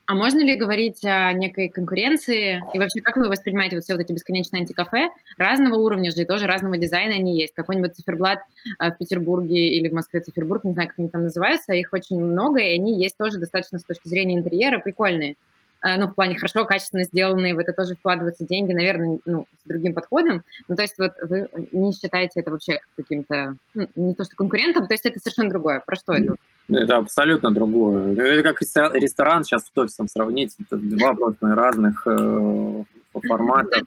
А 0.07 0.13
можно 0.13 0.39
ли 0.39 0.55
говорить 0.55 1.03
о 1.03 1.33
некой 1.33 1.67
конкуренции? 1.67 2.63
И 2.75 2.79
вообще, 2.79 3.01
как 3.01 3.17
вы 3.17 3.27
воспринимаете 3.27 3.75
вот 3.75 3.85
все 3.85 3.93
вот 3.93 4.01
эти 4.01 4.13
бесконечные 4.13 4.61
антикафе? 4.61 5.09
Разного 5.37 5.75
уровня 5.77 6.11
же 6.11 6.21
и 6.21 6.25
тоже 6.25 6.45
разного 6.45 6.77
дизайна 6.77 7.15
они 7.15 7.39
есть. 7.39 7.55
Какой-нибудь 7.55 7.95
циферблат 7.95 8.39
э, 8.79 8.91
в 8.91 8.97
Петербурге 8.97 9.69
или 9.69 9.89
в 9.89 9.93
Москве 9.93 10.19
цифербург, 10.19 10.63
не 10.63 10.73
знаю, 10.73 10.89
как 10.89 10.99
они 10.99 11.09
там 11.09 11.23
называются, 11.23 11.73
их 11.73 11.91
очень 11.91 12.23
много, 12.23 12.59
и 12.59 12.75
они 12.75 13.01
есть 13.01 13.17
тоже 13.17 13.39
достаточно 13.39 13.79
с 13.79 13.83
точки 13.83 14.07
зрения 14.07 14.35
интерьера 14.35 14.77
прикольные. 14.77 15.37
Э, 15.85 15.97
ну, 15.97 16.07
в 16.07 16.15
плане 16.15 16.35
хорошо, 16.35 16.65
качественно 16.65 17.03
сделанные, 17.03 17.53
в 17.53 17.59
это 17.59 17.71
тоже 17.71 17.95
вкладываются 17.95 18.43
деньги, 18.43 18.73
наверное, 18.73 19.19
ну, 19.25 19.45
с 19.63 19.67
другим 19.67 19.93
подходом. 19.93 20.43
Ну, 20.67 20.75
то 20.75 20.81
есть 20.81 20.97
вот 20.97 21.11
вы 21.21 21.47
не 21.71 21.93
считаете 21.93 22.39
это 22.39 22.49
вообще 22.49 22.79
каким-то, 22.97 23.55
ну, 23.75 23.87
не 23.95 24.15
то 24.15 24.23
что 24.23 24.35
конкурентом, 24.35 24.87
то 24.87 24.95
есть 24.95 25.05
это 25.05 25.19
совершенно 25.19 25.51
другое. 25.51 25.83
Про 25.85 25.95
что 25.95 26.13
это? 26.13 26.35
Это 26.69 26.97
абсолютно 26.97 27.51
другое. 27.51 28.13
Это 28.13 28.41
как 28.41 28.61
ресторан 28.95 29.43
сейчас 29.43 29.65
с 29.65 29.77
офисом 29.77 30.07
сравнить. 30.07 30.55
Это 30.59 30.77
два 30.77 31.13
просто 31.13 31.53
разных 31.53 32.01
э, 32.07 32.83
формата. 33.27 33.81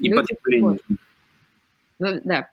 И 0.00 0.12
потребления. 0.12 0.78
Ну, 2.00 2.20
да, 2.24 2.48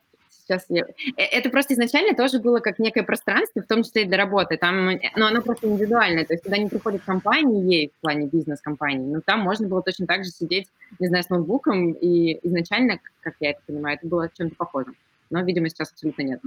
сейчас 0.47 0.65
я... 0.69 0.83
Э, 1.17 1.23
это 1.31 1.49
просто 1.49 1.73
изначально 1.73 2.15
тоже 2.15 2.39
было 2.39 2.59
как 2.59 2.79
некое 2.79 3.03
пространство, 3.03 3.61
в 3.61 3.67
том 3.67 3.83
числе 3.83 4.03
и 4.03 4.05
для 4.05 4.17
работы. 4.17 4.57
Там, 4.57 4.89
э, 4.89 5.11
но 5.15 5.27
оно 5.27 5.41
просто 5.41 5.67
индивидуальное. 5.67 6.25
То 6.25 6.33
есть 6.33 6.43
туда 6.43 6.57
не 6.57 6.69
приходят 6.69 7.01
компании, 7.03 7.91
в 7.97 8.01
плане 8.01 8.27
бизнес-компании, 8.27 9.13
но 9.13 9.21
там 9.21 9.41
можно 9.41 9.67
было 9.67 9.81
точно 9.81 10.07
так 10.07 10.23
же 10.23 10.31
сидеть, 10.31 10.67
не 10.99 11.07
знаю, 11.07 11.23
с 11.23 11.29
ноутбуком, 11.29 11.91
и 11.91 12.39
изначально, 12.47 12.99
как 13.21 13.35
я 13.39 13.51
это 13.51 13.59
понимаю, 13.65 13.97
это 13.97 14.07
было 14.07 14.29
чем-то 14.35 14.55
похожим. 14.55 14.95
Но, 15.29 15.41
видимо, 15.43 15.69
сейчас 15.69 15.91
абсолютно 15.91 16.21
нет. 16.21 16.41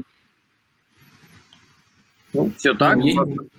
Ну, 2.32 2.50
все 2.56 2.74
так. 2.74 2.98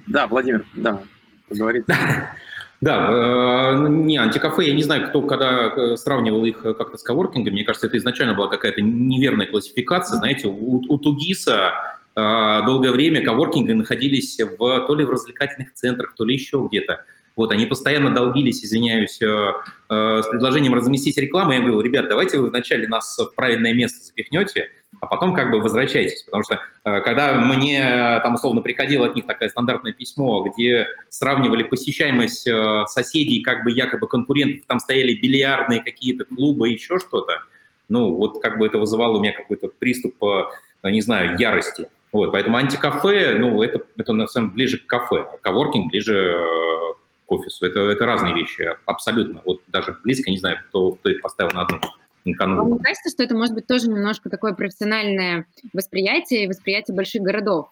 Да, 0.07 0.27
Владимир, 0.27 0.65
да, 0.75 1.01
поговорите. 1.47 1.93
Да, 2.81 3.09
э, 3.11 3.87
не, 3.89 4.17
антикафе, 4.17 4.67
я 4.67 4.73
не 4.73 4.81
знаю, 4.81 5.07
кто 5.07 5.21
когда 5.21 5.67
э, 5.67 5.97
сравнивал 5.97 6.43
их 6.45 6.65
э, 6.65 6.73
как-то 6.73 6.97
с 6.97 7.03
коворкингом, 7.03 7.53
мне 7.53 7.63
кажется, 7.63 7.85
это 7.85 7.97
изначально 7.97 8.33
была 8.33 8.47
какая-то 8.47 8.81
неверная 8.81 9.45
классификация, 9.45 10.17
знаете, 10.17 10.47
у, 10.47 10.83
у 10.87 10.97
Тугиса 10.97 11.73
долгое 12.13 12.91
время 12.91 13.23
коворкинги 13.23 13.71
находились 13.71 14.37
в, 14.37 14.57
то 14.57 14.95
ли 14.95 15.05
в 15.05 15.09
развлекательных 15.09 15.73
центрах, 15.73 16.13
то 16.13 16.25
ли 16.25 16.33
еще 16.33 16.67
где-то. 16.69 17.05
Вот, 17.35 17.51
они 17.51 17.65
постоянно 17.65 18.13
долбились, 18.13 18.63
извиняюсь, 18.63 19.17
с 19.17 20.27
предложением 20.29 20.73
разместить 20.73 21.17
рекламу. 21.17 21.53
Я 21.53 21.59
говорил, 21.59 21.81
ребят, 21.81 22.09
давайте 22.09 22.37
вы 22.37 22.49
вначале 22.49 22.87
нас 22.87 23.17
в 23.17 23.33
правильное 23.35 23.73
место 23.73 24.03
запихнете, 24.03 24.69
а 24.99 25.07
потом 25.07 25.33
как 25.33 25.51
бы 25.51 25.59
возвращайтесь. 25.59 26.23
Потому 26.23 26.43
что 26.43 26.59
э, 26.85 27.01
когда 27.01 27.33
мне 27.33 28.19
там 28.23 28.35
условно 28.35 28.61
приходило 28.61 29.07
от 29.07 29.15
них 29.15 29.25
такое 29.25 29.49
стандартное 29.49 29.93
письмо, 29.93 30.43
где 30.43 30.87
сравнивали 31.09 31.63
посещаемость 31.63 32.47
э, 32.47 32.83
соседей, 32.87 33.41
как 33.41 33.63
бы 33.63 33.71
якобы 33.71 34.07
конкурентов, 34.07 34.65
там 34.67 34.79
стояли 34.79 35.13
бильярдные 35.13 35.81
какие-то 35.81 36.25
клубы, 36.25 36.69
еще 36.69 36.99
что-то, 36.99 37.41
ну 37.89 38.13
вот 38.13 38.41
как 38.41 38.57
бы 38.57 38.65
это 38.65 38.77
вызывало 38.77 39.17
у 39.17 39.21
меня 39.21 39.33
какой-то 39.33 39.69
приступ, 39.69 40.15
э, 40.23 40.89
не 40.89 41.01
знаю, 41.01 41.37
ярости. 41.37 41.87
Вот, 42.11 42.33
поэтому 42.33 42.57
антикафе, 42.57 43.37
ну, 43.39 43.63
это, 43.63 43.81
это 43.95 44.11
на 44.11 44.27
самом 44.27 44.49
деле 44.49 44.55
ближе 44.55 44.77
к 44.79 44.85
кафе, 44.85 45.25
а 45.33 45.37
коворкинг 45.37 45.91
ближе 45.91 46.37
офису. 47.31 47.65
Это, 47.65 47.79
это 47.81 48.05
разные 48.05 48.33
вещи, 48.33 48.69
абсолютно. 48.85 49.41
Вот 49.45 49.61
даже 49.67 49.97
близко 50.03 50.29
не 50.29 50.37
знаю, 50.37 50.57
кто, 50.67 50.91
кто 50.91 51.09
их 51.09 51.21
поставил 51.21 51.51
на 51.53 51.61
одну 51.63 51.79
Вам 52.55 52.73
не 52.73 52.79
кажется, 52.79 53.09
что 53.09 53.23
это 53.23 53.35
может 53.35 53.55
быть 53.55 53.67
тоже 53.67 53.87
немножко 53.87 54.29
такое 54.29 54.53
профессиональное 54.53 55.45
восприятие 55.73 56.43
и 56.43 56.47
восприятие 56.47 56.95
больших 56.95 57.21
городов? 57.21 57.69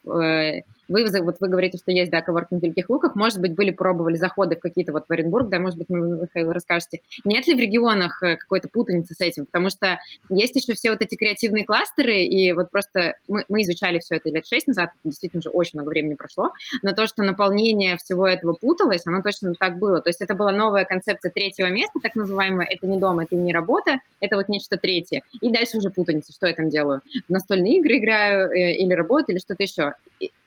Вы, 0.90 1.06
вот 1.22 1.38
вы 1.40 1.48
говорите, 1.48 1.78
что 1.78 1.92
есть, 1.92 2.12
да, 2.12 2.22
коворкинг 2.22 2.62
в 2.62 2.64
Великих 2.64 2.90
Луках, 2.90 3.16
может 3.16 3.40
быть, 3.40 3.54
были, 3.54 3.70
пробовали 3.70 4.16
заходы 4.16 4.56
в 4.56 4.60
какие-то 4.60 4.92
вот 4.92 5.06
в 5.08 5.12
Оренбург, 5.12 5.48
да, 5.50 5.60
может 5.60 5.78
быть, 5.78 5.88
вы, 5.88 6.22
Михаил, 6.22 6.52
расскажете. 6.52 7.02
Нет 7.24 7.48
ли 7.48 7.54
в 7.54 7.60
регионах 7.60 8.22
э, 8.24 8.36
какой-то 8.38 8.70
путаницы 8.70 9.14
с 9.14 9.22
этим? 9.22 9.46
Потому 9.46 9.70
что 9.70 10.00
есть 10.30 10.56
еще 10.56 10.74
все 10.74 10.90
вот 10.90 11.02
эти 11.02 11.16
креативные 11.16 11.64
кластеры, 11.64 12.24
и 12.24 12.52
вот 12.54 12.72
просто 12.72 13.16
мы, 13.28 13.46
мы 13.50 13.62
изучали 13.62 14.00
все 14.00 14.16
это 14.16 14.30
лет 14.30 14.48
шесть 14.48 14.68
назад, 14.68 14.90
действительно 15.04 15.40
уже 15.40 15.50
очень 15.50 15.80
много 15.80 15.90
времени 15.90 16.16
прошло, 16.16 16.52
но 16.82 16.94
то, 16.94 17.06
что 17.06 17.22
наполнение 17.22 17.98
всего 17.98 18.28
этого 18.28 18.54
путалось, 18.54 19.06
оно 19.06 19.22
точно 19.22 19.54
так 19.54 19.78
было. 19.78 20.02
То 20.02 20.10
есть 20.10 20.22
это 20.22 20.34
была 20.34 20.52
новая 20.52 20.86
концепция 20.86 21.32
третьего 21.32 21.68
места, 21.68 22.00
так 22.02 22.16
называемая, 22.16 22.68
это 22.68 22.88
не 22.88 23.00
дом, 23.00 23.20
это 23.20 23.36
не 23.36 23.54
работа, 23.54 24.00
это 24.20 24.38
вот 24.38 24.50
нечто 24.50 24.78
третье. 24.78 25.22
И 25.40 25.52
дальше 25.52 25.78
уже 25.78 25.92
путаница, 25.92 26.34
что 26.34 26.48
я 26.48 26.54
там 26.54 26.70
делаю. 26.70 27.02
В 27.28 27.32
настольные 27.32 27.78
игры 27.78 27.98
играю 27.98 28.50
э, 28.50 28.74
или 28.74 28.94
работаю, 28.94 29.36
или 29.36 29.40
что-то 29.40 29.64
еще 29.64 29.94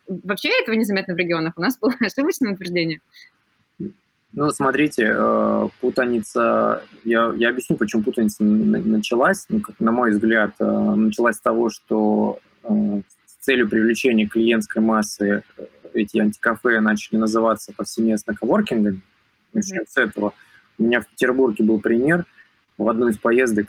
вообще 0.06 0.50
этого 0.62 0.74
незаметно 0.74 1.14
в 1.14 1.18
регионах. 1.18 1.54
У 1.56 1.60
нас 1.60 1.78
было 1.78 1.94
ошибочное 2.00 2.52
утверждение. 2.52 3.00
Ну, 4.34 4.50
смотрите, 4.50 5.12
э, 5.14 5.68
путаница, 5.80 6.82
я, 7.04 7.34
я 7.36 7.50
объясню, 7.50 7.76
почему 7.76 8.02
путаница 8.02 8.42
началась. 8.42 9.44
Ну, 9.50 9.60
как, 9.60 9.78
на 9.78 9.92
мой 9.92 10.12
взгляд, 10.12 10.54
э, 10.58 10.64
началась 10.64 11.36
с 11.36 11.40
того, 11.40 11.68
что 11.68 12.38
э, 12.64 13.02
с 13.26 13.44
целью 13.44 13.68
привлечения 13.68 14.26
клиентской 14.26 14.80
массы 14.80 15.42
эти 15.92 16.16
антикафе 16.16 16.80
начали 16.80 17.18
называться 17.18 17.74
повсеместно 17.76 18.34
коворкингами. 18.34 19.02
Начнем 19.52 19.82
mm-hmm. 19.82 19.90
с 19.90 19.96
этого. 19.98 20.32
У 20.78 20.84
меня 20.84 21.02
в 21.02 21.08
Петербурге 21.08 21.64
был 21.64 21.78
пример. 21.78 22.24
В 22.78 22.88
одну 22.88 23.08
из 23.08 23.18
поездок 23.18 23.68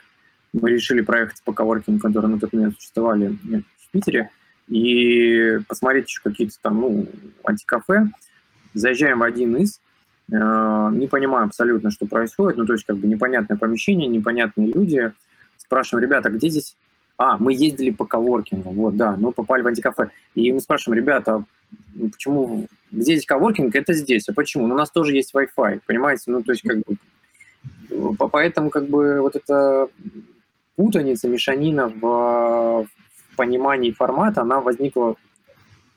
мы 0.54 0.72
решили 0.72 1.02
проехать 1.02 1.44
по 1.44 1.52
коворкингу, 1.52 2.00
которые 2.00 2.32
на 2.32 2.40
тот 2.40 2.54
момент 2.54 2.76
существовали 2.76 3.38
в 3.44 3.92
Питере 3.92 4.30
и 4.68 5.60
посмотреть 5.68 6.08
еще 6.08 6.22
какие-то 6.24 6.56
там, 6.62 6.82
ну, 6.82 7.08
антикафе. 7.44 8.08
Заезжаем 8.74 9.20
в 9.20 9.24
один 9.24 9.56
из, 9.58 9.80
э, 10.32 10.36
не 10.36 11.08
понимаю 11.08 11.46
абсолютно, 11.46 11.92
что 11.92 12.08
происходит, 12.08 12.58
ну, 12.58 12.66
то 12.66 12.74
есть 12.74 12.86
как 12.86 12.98
бы 12.98 13.08
непонятное 13.08 13.58
помещение, 13.58 14.08
непонятные 14.08 14.72
люди. 14.72 15.12
Спрашиваем, 15.58 16.04
ребята, 16.04 16.30
где 16.30 16.50
здесь... 16.50 16.76
А, 17.16 17.38
мы 17.38 17.54
ездили 17.54 17.92
по 17.92 18.06
коворкингу, 18.06 18.72
вот, 18.72 18.98
да, 18.98 19.16
мы 19.16 19.32
попали 19.32 19.62
в 19.62 19.68
антикафе. 19.68 20.10
И 20.34 20.52
мы 20.52 20.60
спрашиваем, 20.60 21.00
ребята, 21.00 21.46
ну, 21.94 22.10
почему... 22.10 22.68
Где 22.92 23.14
здесь 23.14 23.26
коворкинг? 23.26 23.76
Это 23.76 23.94
здесь. 23.94 24.28
А 24.30 24.34
почему? 24.34 24.68
Ну, 24.68 24.76
у 24.76 24.78
нас 24.78 24.92
тоже 24.92 25.14
есть 25.14 25.34
Wi-Fi, 25.34 25.82
понимаете? 25.86 26.24
Ну, 26.28 26.44
то 26.44 26.52
есть 26.52 26.64
как 26.64 26.78
бы... 26.80 28.18
Поэтому 28.32 28.70
как 28.70 28.88
бы 28.88 29.22
вот 29.22 29.36
эта 29.36 29.88
путаница, 30.76 31.28
мешанина 31.28 31.88
в, 31.88 32.88
понимании 33.36 33.92
формата 33.92 34.42
она 34.42 34.62
возникла 34.62 35.16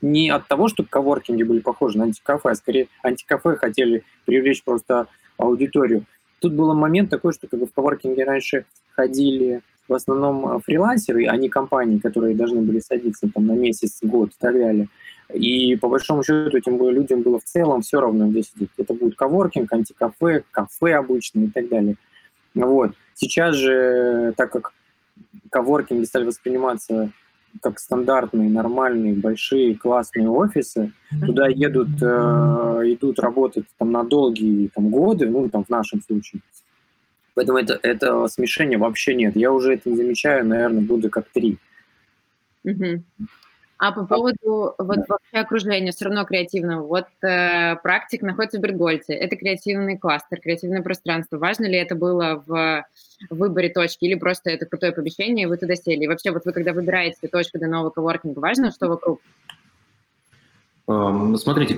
не 0.01 0.29
от 0.29 0.47
того, 0.47 0.67
что 0.67 0.83
коворкинги 0.83 1.43
были 1.43 1.59
похожи 1.59 1.97
на 1.97 2.05
антикафе, 2.05 2.49
а 2.49 2.55
скорее 2.55 2.87
антикафе 3.03 3.55
хотели 3.55 4.03
привлечь 4.25 4.63
просто 4.63 5.07
аудиторию. 5.37 6.05
Тут 6.39 6.53
был 6.53 6.73
момент 6.73 7.09
такой, 7.09 7.33
что 7.33 7.47
как 7.47 7.59
бы 7.59 7.65
в 7.65 7.73
коворкинге 7.73 8.23
раньше 8.23 8.65
ходили 8.91 9.61
в 9.87 9.93
основном 9.93 10.59
фрилансеры, 10.61 11.25
а 11.27 11.37
не 11.37 11.49
компании, 11.49 11.97
которые 11.97 12.35
должны 12.35 12.61
были 12.61 12.79
садиться 12.79 13.29
там 13.33 13.47
на 13.47 13.53
месяц, 13.53 13.99
год 14.01 14.29
и 14.29 14.35
так 14.39 14.53
далее. 14.53 14.89
И 15.33 15.75
по 15.75 15.89
большому 15.89 16.23
счету 16.23 16.57
этим 16.57 16.77
людям 16.89 17.21
было 17.21 17.39
в 17.39 17.43
целом 17.43 17.81
все 17.81 17.99
равно, 17.99 18.27
где 18.27 18.43
сидеть. 18.43 18.69
Это 18.77 18.93
будет 18.93 19.15
коворкинг, 19.15 19.71
антикафе, 19.71 20.43
кафе 20.51 20.95
обычные 20.95 21.47
и 21.47 21.49
так 21.49 21.69
далее. 21.69 21.95
Вот. 22.53 22.91
Сейчас 23.13 23.55
же, 23.55 24.33
так 24.37 24.51
как 24.51 24.73
коворкинги 25.49 26.05
стали 26.05 26.25
восприниматься 26.25 27.11
как 27.61 27.79
стандартные, 27.79 28.49
нормальные, 28.49 29.13
большие, 29.13 29.75
классные 29.75 30.29
офисы. 30.29 30.91
Туда 31.25 31.47
едут, 31.47 31.89
э, 32.01 32.05
идут 32.93 33.19
работать 33.19 33.65
там 33.77 33.91
на 33.91 34.03
долгие 34.03 34.69
там, 34.73 34.89
годы, 34.89 35.29
ну, 35.29 35.49
там, 35.49 35.63
в 35.63 35.69
нашем 35.69 36.01
случае. 36.01 36.41
Поэтому 37.33 37.59
это, 37.59 37.79
это 37.83 38.27
смешения 38.27 38.77
вообще 38.77 39.13
нет. 39.13 39.35
Я 39.35 39.51
уже 39.51 39.73
это 39.73 39.89
не 39.89 39.95
замечаю, 39.95 40.45
наверное, 40.45 40.81
буду 40.81 41.09
как 41.09 41.29
три. 41.29 41.59
Угу. 42.63 43.03
А 43.79 43.91
по 43.91 44.05
поводу 44.05 44.73
вот 44.79 44.97
вообще 45.07 45.37
окружения, 45.37 45.91
все 45.91 46.05
равно 46.05 46.25
креативного. 46.25 46.81
Вот 46.81 47.05
э, 47.21 47.75
практик 47.75 48.23
находится 48.23 48.57
в 48.57 48.61
Бергольце. 48.61 49.13
Это 49.13 49.35
креативный 49.35 49.99
кластер, 49.99 50.39
креативное 50.39 50.81
пространство. 50.81 51.37
Важно 51.37 51.65
ли 51.65 51.77
это 51.77 51.93
было 51.93 52.43
в 52.45 52.85
выборе 53.29 53.69
точки 53.69 54.05
или 54.05 54.15
просто 54.15 54.49
это 54.49 54.65
крутое 54.65 54.93
помещение, 54.93 55.43
и 55.43 55.45
вы 55.47 55.57
туда 55.57 55.75
сели? 55.75 56.05
И 56.05 56.07
вообще 56.07 56.31
вот 56.31 56.45
вы 56.45 56.53
когда 56.53 56.73
выбираете 56.73 57.27
точку 57.27 57.59
для 57.59 57.67
нового 57.67 57.91
коворкинга, 57.91 58.39
важно, 58.39 58.71
что 58.71 58.87
вокруг? 58.87 59.21
Um, 60.87 61.35
смотрите, 61.35 61.77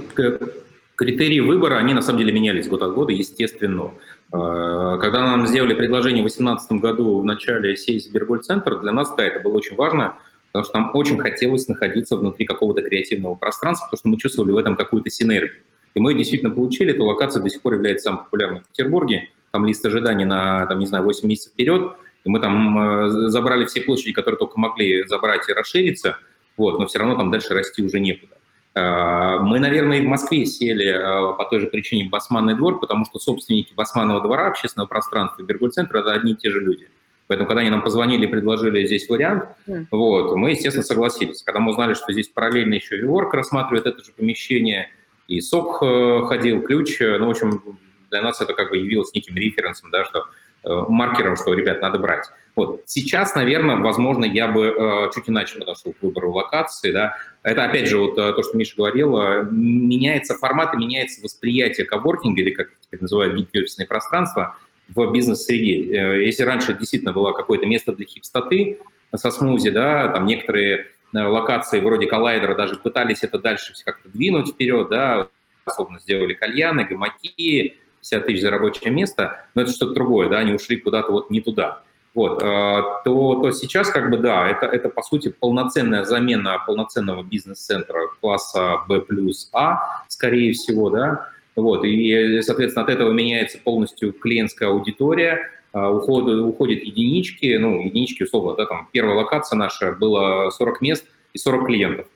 критерии 0.95 1.41
выбора, 1.41 1.79
они 1.79 1.93
на 1.93 2.01
самом 2.01 2.19
деле 2.19 2.31
менялись 2.31 2.69
год 2.69 2.81
от 2.81 2.93
года, 2.93 3.11
естественно. 3.11 3.91
А, 4.31 4.97
когда 4.99 5.21
нам 5.21 5.47
сделали 5.47 5.73
предложение 5.73 6.21
в 6.21 6.27
2018 6.27 6.71
году 6.73 7.19
в 7.19 7.25
начале 7.25 7.75
сесть 7.75 8.09
в 8.09 8.13
Бергольд-центр, 8.13 8.79
для 8.79 8.93
нас, 8.93 9.13
да, 9.15 9.25
это 9.25 9.41
было 9.41 9.57
очень 9.57 9.75
важно– 9.75 10.15
потому 10.51 10.65
что 10.65 10.77
нам 10.79 10.91
очень 10.93 11.17
хотелось 11.19 11.67
находиться 11.67 12.17
внутри 12.17 12.45
какого-то 12.45 12.81
креативного 12.81 13.35
пространства, 13.35 13.85
потому 13.87 13.99
что 13.99 14.09
мы 14.09 14.17
чувствовали 14.17 14.51
в 14.51 14.57
этом 14.57 14.75
какую-то 14.75 15.09
синергию. 15.09 15.61
И 15.95 15.99
мы 15.99 16.13
действительно 16.13 16.51
получили, 16.51 16.93
эта 16.93 17.03
локация 17.03 17.41
до 17.41 17.49
сих 17.49 17.61
пор 17.61 17.73
является 17.73 18.05
самой 18.05 18.23
популярной 18.23 18.61
в 18.61 18.67
Петербурге, 18.67 19.29
там 19.51 19.65
лист 19.65 19.85
ожиданий 19.85 20.25
на, 20.25 20.65
там, 20.67 20.79
не 20.79 20.85
знаю, 20.85 21.03
8 21.03 21.27
месяцев 21.27 21.53
вперед, 21.53 21.93
и 22.23 22.29
мы 22.29 22.39
там 22.39 22.77
э, 22.77 23.09
забрали 23.29 23.65
все 23.65 23.81
площади, 23.81 24.11
которые 24.11 24.37
только 24.37 24.59
могли 24.59 25.07
забрать 25.07 25.49
и 25.49 25.53
расшириться, 25.53 26.17
вот, 26.57 26.79
но 26.79 26.85
все 26.87 26.99
равно 26.99 27.15
там 27.15 27.31
дальше 27.31 27.53
расти 27.53 27.83
уже 27.83 27.99
некуда. 27.99 28.35
Мы, 28.75 29.59
наверное, 29.59 29.97
и 29.97 30.05
в 30.05 30.07
Москве 30.07 30.45
сели 30.45 30.93
по 31.37 31.45
той 31.49 31.59
же 31.59 31.67
причине 31.67 32.07
в 32.07 32.11
Басманный 32.11 32.55
двор, 32.55 32.79
потому 32.79 33.03
что 33.05 33.19
собственники 33.19 33.73
Басманного 33.73 34.21
двора, 34.21 34.47
общественного 34.47 34.87
пространства 34.87 35.41
и 35.41 35.45
Бергуль-центра– 35.45 35.99
это 36.01 36.13
одни 36.13 36.33
и 36.33 36.35
те 36.35 36.49
же 36.51 36.61
люди. 36.61 36.87
Поэтому, 37.29 37.47
когда 37.47 37.61
они 37.61 37.69
нам 37.69 37.81
позвонили 37.81 38.25
и 38.25 38.27
предложили 38.27 38.85
здесь 38.85 39.07
вариант, 39.07 39.45
mm. 39.65 39.85
вот, 39.91 40.35
мы, 40.35 40.49
естественно, 40.51 40.83
согласились. 40.83 41.43
Когда 41.43 41.61
мы 41.61 41.71
узнали, 41.71 41.93
что 41.93 42.11
здесь 42.11 42.27
параллельно 42.27 42.73
еще 42.73 42.97
Виворк 42.97 43.33
рассматривает 43.33 43.85
это 43.85 44.03
же 44.03 44.11
помещение, 44.11 44.89
и 45.27 45.39
СОК 45.39 46.27
ходил, 46.27 46.61
ключ, 46.63 46.97
ну, 46.99 47.27
в 47.27 47.29
общем, 47.29 47.77
для 48.09 48.21
нас 48.21 48.41
это 48.41 48.53
как 48.53 48.71
бы 48.71 48.77
явилось 48.77 49.13
неким 49.13 49.35
референсом, 49.35 49.91
да, 49.91 50.03
что 50.03 50.25
Э, 50.65 50.83
маркером, 50.89 51.37
что, 51.37 51.53
ребят, 51.53 51.81
надо 51.81 51.99
брать. 51.99 52.25
Вот. 52.55 52.81
Сейчас, 52.85 53.33
наверное, 53.33 53.77
возможно, 53.77 54.25
я 54.25 54.49
бы 54.49 54.65
э, 54.65 55.09
чуть 55.15 55.29
иначе 55.29 55.57
подошел 55.57 55.93
к 55.93 56.01
выбору 56.01 56.33
локации. 56.33 56.91
Да. 56.91 57.15
Это, 57.43 57.63
опять 57.63 57.87
же, 57.87 57.97
вот 57.97 58.17
э, 58.17 58.33
то, 58.33 58.43
что 58.43 58.57
Миша 58.57 58.75
говорила, 58.75 59.43
меняется 59.43 60.35
формат 60.35 60.73
и 60.73 60.77
меняется 60.77 61.21
восприятие 61.23 61.85
коворкинга, 61.85 62.41
или, 62.41 62.49
как 62.49 62.67
теперь 62.81 62.99
называют, 63.01 63.35
гик-офисное 63.35 63.85
пространство, 63.85 64.57
в 64.93 65.11
бизнес-среде. 65.11 66.25
Если 66.25 66.43
раньше 66.43 66.73
действительно 66.73 67.13
было 67.13 67.31
какое-то 67.31 67.65
место 67.65 67.93
для 67.93 68.05
хипстоты 68.05 68.79
со 69.15 69.31
смузи, 69.31 69.69
да, 69.69 70.07
там 70.09 70.25
некоторые 70.25 70.87
локации 71.13 71.79
вроде 71.79 72.07
коллайдера 72.07 72.55
даже 72.55 72.75
пытались 72.75 73.23
это 73.23 73.39
дальше 73.39 73.73
как-то 73.83 74.09
двинуть 74.09 74.49
вперед, 74.49 74.89
да, 74.89 75.27
особенно 75.65 75.99
сделали 75.99 76.33
кальяны, 76.33 76.85
гамаки, 76.85 77.77
50 78.01 78.25
тысяч 78.25 78.41
за 78.41 78.49
рабочее 78.49 78.91
место, 78.91 79.45
но 79.55 79.63
это 79.63 79.71
что-то 79.71 79.93
другое, 79.93 80.29
да, 80.29 80.39
они 80.39 80.53
ушли 80.53 80.77
куда-то 80.77 81.11
вот 81.11 81.29
не 81.29 81.41
туда. 81.41 81.83
Вот, 82.15 82.41
э, 82.41 82.81
то, 83.05 83.35
то 83.35 83.51
сейчас 83.51 83.91
как 83.91 84.09
бы 84.09 84.17
да, 84.17 84.49
это, 84.49 84.65
это 84.65 84.89
по 84.89 85.03
сути 85.03 85.29
полноценная 85.29 86.03
замена 86.03 86.57
полноценного 86.65 87.23
бизнес-центра 87.23 88.07
класса 88.19 88.81
B 88.87 89.01
плюс 89.01 89.49
А, 89.53 90.03
скорее 90.07 90.53
всего, 90.53 90.89
да, 90.89 91.29
вот, 91.55 91.83
и, 91.83 92.41
соответственно, 92.41 92.85
от 92.85 92.91
этого 92.91 93.11
меняется 93.11 93.57
полностью 93.57 94.13
клиентская 94.13 94.69
аудитория, 94.69 95.51
э, 95.73 95.79
уходят, 95.79 96.39
уходят 96.39 96.83
единички, 96.83 97.57
ну, 97.57 97.81
единички, 97.81 98.23
условно, 98.23 98.55
да, 98.55 98.65
там, 98.65 98.89
первая 98.91 99.15
локация 99.15 99.57
наша 99.57 99.91
была 99.91 100.51
40 100.51 100.81
мест 100.81 101.05
и 101.33 101.37
40 101.37 101.65
клиентов. 101.65 102.07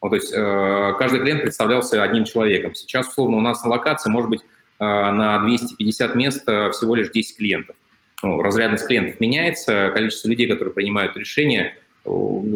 Вот, 0.00 0.10
то 0.10 0.16
есть 0.16 0.32
э, 0.32 0.94
каждый 0.98 1.20
клиент 1.20 1.42
представлялся 1.42 2.02
одним 2.02 2.24
человеком. 2.24 2.74
Сейчас, 2.74 3.08
условно, 3.08 3.36
у 3.36 3.40
нас 3.40 3.62
на 3.64 3.70
локации 3.70 4.10
может 4.10 4.30
быть 4.30 4.40
Э, 4.80 5.10
на 5.10 5.40
250 5.40 6.14
мест 6.14 6.44
э, 6.46 6.70
всего 6.70 6.94
лишь 6.94 7.10
10 7.10 7.36
клиентов. 7.36 7.76
Ну, 8.22 8.42
разрядность 8.42 8.86
клиентов 8.86 9.20
меняется, 9.20 9.90
количество 9.92 10.28
людей, 10.28 10.48
которые 10.48 10.72
принимают 10.72 11.16
решения, 11.16 11.76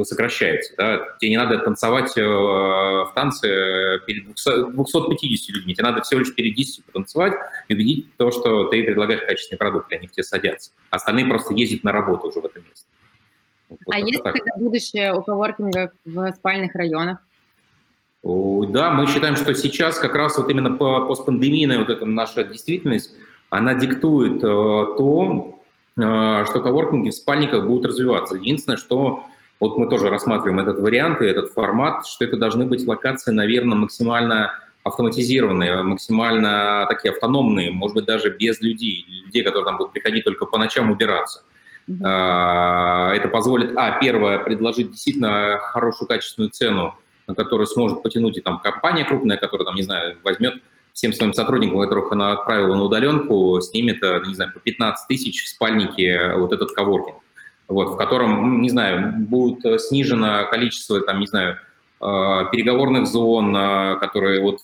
сокращается. 0.04 0.74
Да? 0.76 1.16
Тебе 1.20 1.30
не 1.30 1.36
надо 1.36 1.58
танцевать 1.58 2.16
э, 2.16 2.22
в 2.22 3.12
танце 3.14 4.00
перед 4.06 4.24
250 4.24 5.56
людьми, 5.56 5.74
тебе 5.74 5.84
надо 5.84 6.02
всего 6.02 6.20
лишь 6.20 6.34
перед 6.34 6.54
10 6.54 6.84
потанцевать 6.84 7.34
и 7.68 7.74
убедить 7.74 8.16
то, 8.16 8.30
что 8.30 8.64
ты 8.64 8.82
предлагаешь 8.82 9.22
качественный 9.22 9.58
продукт, 9.58 9.90
и 9.92 9.96
они 9.96 10.06
к 10.06 10.12
тебе 10.12 10.24
садятся. 10.24 10.72
Остальные 10.90 11.26
просто 11.26 11.54
ездят 11.54 11.84
на 11.84 11.92
работу 11.92 12.28
уже 12.28 12.40
в 12.40 12.46
это 12.46 12.60
место. 12.60 12.86
Вот 13.68 13.78
а 13.90 13.98
есть 13.98 14.22
тогда 14.22 14.56
будущее 14.56 15.14
у 15.14 15.22
коворкинга 15.22 15.92
в 16.04 16.32
спальных 16.32 16.74
районах? 16.74 17.18
Да, 18.22 18.92
мы 18.92 19.06
считаем, 19.08 19.34
что 19.36 19.52
сейчас 19.54 19.98
как 19.98 20.14
раз 20.14 20.38
вот 20.38 20.48
именно 20.48 20.70
постпандемийная 20.76 21.78
вот 21.78 21.90
эта 21.90 22.06
наша 22.06 22.44
действительность, 22.44 23.14
она 23.50 23.74
диктует 23.74 24.36
э, 24.36 24.40
то, 24.40 25.60
э, 25.96 26.44
что 26.48 26.60
коворкинги 26.60 27.10
в 27.10 27.14
спальниках 27.14 27.66
будут 27.66 27.86
развиваться. 27.86 28.36
Единственное, 28.36 28.76
что 28.76 29.24
вот 29.62 29.78
мы 29.78 29.88
тоже 29.88 30.10
рассматриваем 30.10 30.60
этот 30.60 30.80
вариант 30.80 31.22
и 31.22 31.26
этот 31.26 31.52
формат, 31.52 32.06
что 32.06 32.24
это 32.24 32.36
должны 32.36 32.66
быть 32.66 32.86
локации, 32.86 33.32
наверное, 33.32 33.76
максимально 33.76 34.52
автоматизированные, 34.82 35.82
максимально 35.82 36.86
такие 36.88 37.12
автономные, 37.12 37.70
может 37.70 37.94
быть, 37.94 38.04
даже 38.04 38.30
без 38.30 38.60
людей, 38.60 39.06
людей, 39.24 39.44
которые 39.44 39.64
там 39.64 39.76
будут 39.76 39.92
приходить 39.92 40.24
только 40.24 40.46
по 40.46 40.58
ночам 40.58 40.90
убираться. 40.90 41.44
Mm-hmm. 41.88 43.14
Это 43.14 43.28
позволит, 43.28 43.76
а, 43.76 43.98
первое, 44.00 44.38
предложить 44.38 44.90
действительно 44.90 45.58
хорошую 45.60 46.08
качественную 46.08 46.50
цену 46.50 46.94
на 47.26 47.34
которую 47.34 47.66
сможет 47.66 48.02
потянуть 48.02 48.38
и 48.38 48.40
там 48.40 48.60
компания 48.60 49.04
крупная, 49.04 49.36
которая, 49.36 49.66
там, 49.66 49.74
не 49.74 49.82
знаю, 49.82 50.18
возьмет 50.22 50.54
всем 50.92 51.12
своим 51.12 51.32
сотрудникам, 51.32 51.80
которых 51.80 52.12
она 52.12 52.32
отправила 52.32 52.74
на 52.74 52.82
удаленку, 52.82 53.60
снимет, 53.60 54.02
э, 54.02 54.22
не 54.26 54.34
знаю, 54.34 54.52
по 54.52 54.60
15 54.60 55.08
тысяч 55.08 55.44
в 55.44 55.48
спальнике 55.48 56.08
э, 56.08 56.36
вот 56.36 56.52
этот 56.52 56.72
коворкинг, 56.72 57.16
вот, 57.72 57.90
в 57.90 57.96
котором, 57.96 58.60
не 58.60 58.70
знаю, 58.70 59.14
будет 59.18 59.64
э, 59.64 59.78
снижено 59.78 60.46
количество, 60.50 61.00
там, 61.00 61.20
не 61.20 61.26
знаю, 61.26 61.58
переговорных 62.00 63.06
зон, 63.06 63.54
которые 64.00 64.42
вот, 64.42 64.58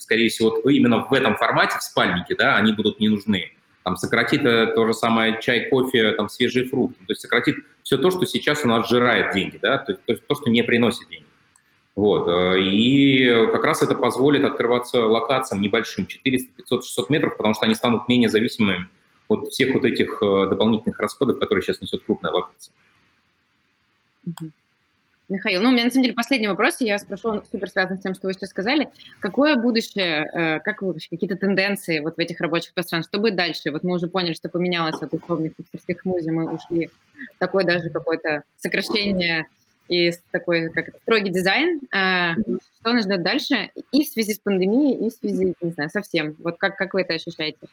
скорее 0.00 0.28
всего, 0.28 0.56
именно 0.68 1.04
в 1.04 1.12
этом 1.12 1.36
формате, 1.36 1.78
в 1.78 1.82
спальнике, 1.84 2.34
да, 2.34 2.56
они 2.56 2.72
будут 2.72 2.98
не 2.98 3.08
нужны. 3.08 3.52
Там 3.84 3.96
сократит 3.96 4.42
то 4.42 4.84
же 4.84 4.92
самое 4.92 5.38
чай, 5.40 5.68
кофе, 5.70 6.10
там 6.14 6.28
свежие 6.28 6.64
фрукты, 6.64 6.98
то 7.06 7.12
есть 7.12 7.20
сократит 7.20 7.58
все 7.84 7.96
то, 7.96 8.10
что 8.10 8.26
сейчас 8.26 8.64
у 8.64 8.68
нас 8.68 8.88
сжирает 8.88 9.32
деньги, 9.32 9.56
да, 9.62 9.78
то 9.78 9.94
есть 10.08 10.26
то, 10.26 10.34
что 10.34 10.50
не 10.50 10.64
приносит 10.64 11.08
деньги. 11.08 11.26
Вот. 11.96 12.26
Э, 12.28 12.60
и 12.60 13.46
как 13.52 13.64
раз 13.64 13.82
это 13.82 13.94
позволит 13.94 14.44
открываться 14.44 15.06
локациям 15.06 15.62
небольшим, 15.62 16.06
400, 16.06 16.52
500, 16.56 16.84
600 16.84 17.10
метров, 17.10 17.36
потому 17.36 17.54
что 17.54 17.66
они 17.66 17.74
станут 17.74 18.08
менее 18.08 18.28
зависимыми 18.28 18.88
от 19.28 19.48
всех 19.48 19.74
вот 19.74 19.84
этих 19.84 20.22
э, 20.22 20.46
дополнительных 20.48 20.98
расходов, 20.98 21.38
которые 21.38 21.62
сейчас 21.62 21.80
несет 21.80 22.04
крупная 22.04 22.32
локация. 22.32 22.72
Михаил, 25.28 25.62
ну, 25.62 25.70
у 25.70 25.72
меня 25.72 25.84
на 25.84 25.90
самом 25.90 26.02
деле 26.02 26.14
последний 26.14 26.48
вопрос, 26.48 26.76
я 26.80 26.98
спрошу, 26.98 27.28
он 27.30 27.44
супер 27.50 27.70
связан 27.70 27.98
с 27.98 28.02
тем, 28.02 28.14
что 28.14 28.26
вы 28.26 28.34
сейчас 28.34 28.50
сказали. 28.50 28.90
Какое 29.20 29.56
будущее, 29.56 30.30
э, 30.30 30.60
как 30.60 30.82
вы 30.82 30.88
вообще, 30.88 31.08
какие-то 31.08 31.36
тенденции 31.36 32.00
вот 32.00 32.16
в 32.16 32.18
этих 32.18 32.40
рабочих 32.40 32.74
пространствах? 32.74 33.10
Что 33.10 33.20
будет 33.20 33.34
дальше? 33.34 33.70
Вот 33.70 33.84
мы 33.84 33.94
уже 33.94 34.06
поняли, 34.06 34.34
что 34.34 34.50
поменялось 34.50 35.00
от 35.00 35.14
условных 35.14 35.52
хипстерских 35.56 36.04
музей, 36.04 36.30
мы 36.30 36.52
ушли 36.52 36.88
в 36.88 37.38
такое 37.38 37.64
даже 37.64 37.88
какое-то 37.88 38.42
сокращение 38.58 39.46
и 39.88 40.12
такой 40.30 40.70
как 40.70 40.90
строгий 41.02 41.30
дизайн. 41.30 41.80
А, 41.90 42.34
что 42.34 42.92
нас 42.92 43.04
ждет 43.04 43.22
дальше 43.22 43.70
и 43.92 44.04
в 44.04 44.08
связи 44.08 44.34
с 44.34 44.38
пандемией, 44.38 45.06
и 45.06 45.10
в 45.10 45.14
связи, 45.14 45.54
не 45.58 45.70
знаю, 45.70 45.88
со 45.88 46.02
всем? 46.02 46.36
Вот 46.40 46.58
как, 46.58 46.76
как 46.76 46.92
вы 46.92 47.00
это 47.00 47.14
ощущаете? 47.14 47.66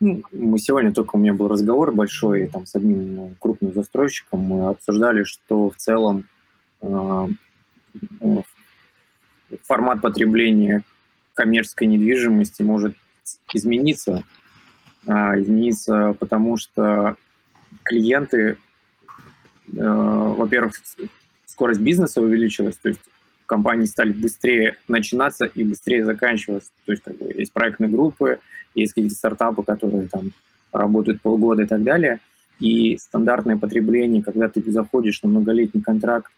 Ну, 0.00 0.22
мы 0.32 0.58
сегодня 0.58 0.92
только 0.92 1.16
у 1.16 1.18
меня 1.18 1.34
был 1.34 1.48
разговор 1.48 1.92
большой 1.92 2.48
там, 2.48 2.66
с 2.66 2.74
одним 2.74 3.14
ну, 3.14 3.34
крупным 3.38 3.72
застройщиком. 3.72 4.40
Мы 4.40 4.68
обсуждали, 4.68 5.24
что 5.24 5.70
в 5.70 5.76
целом 5.76 6.28
э, 6.82 7.28
формат 9.62 10.02
потребления 10.02 10.82
коммерческой 11.34 11.86
недвижимости 11.86 12.62
может 12.62 12.96
измениться. 13.52 14.24
Э, 15.06 15.40
измениться, 15.40 16.16
потому 16.18 16.56
что 16.56 17.16
клиенты 17.84 18.58
Э, 19.72 20.34
во-первых, 20.36 20.74
скорость 21.46 21.80
бизнеса 21.80 22.20
увеличилась, 22.20 22.76
то 22.76 22.90
есть 22.90 23.00
компании 23.46 23.86
стали 23.86 24.12
быстрее 24.12 24.76
начинаться 24.88 25.46
и 25.46 25.64
быстрее 25.64 26.04
заканчиваться. 26.04 26.70
То 26.84 26.92
есть 26.92 27.04
как 27.04 27.16
бы, 27.16 27.32
есть 27.32 27.52
проектные 27.52 27.90
группы, 27.90 28.40
есть 28.74 28.92
какие-то 28.92 29.14
стартапы, 29.14 29.62
которые 29.62 30.08
там 30.08 30.32
работают 30.72 31.22
полгода 31.22 31.62
и 31.62 31.66
так 31.66 31.82
далее. 31.82 32.20
И 32.60 32.96
стандартное 32.98 33.56
потребление, 33.56 34.22
когда 34.22 34.48
ты 34.48 34.62
заходишь 34.70 35.22
на 35.22 35.28
многолетний 35.28 35.82
контракт 35.82 36.30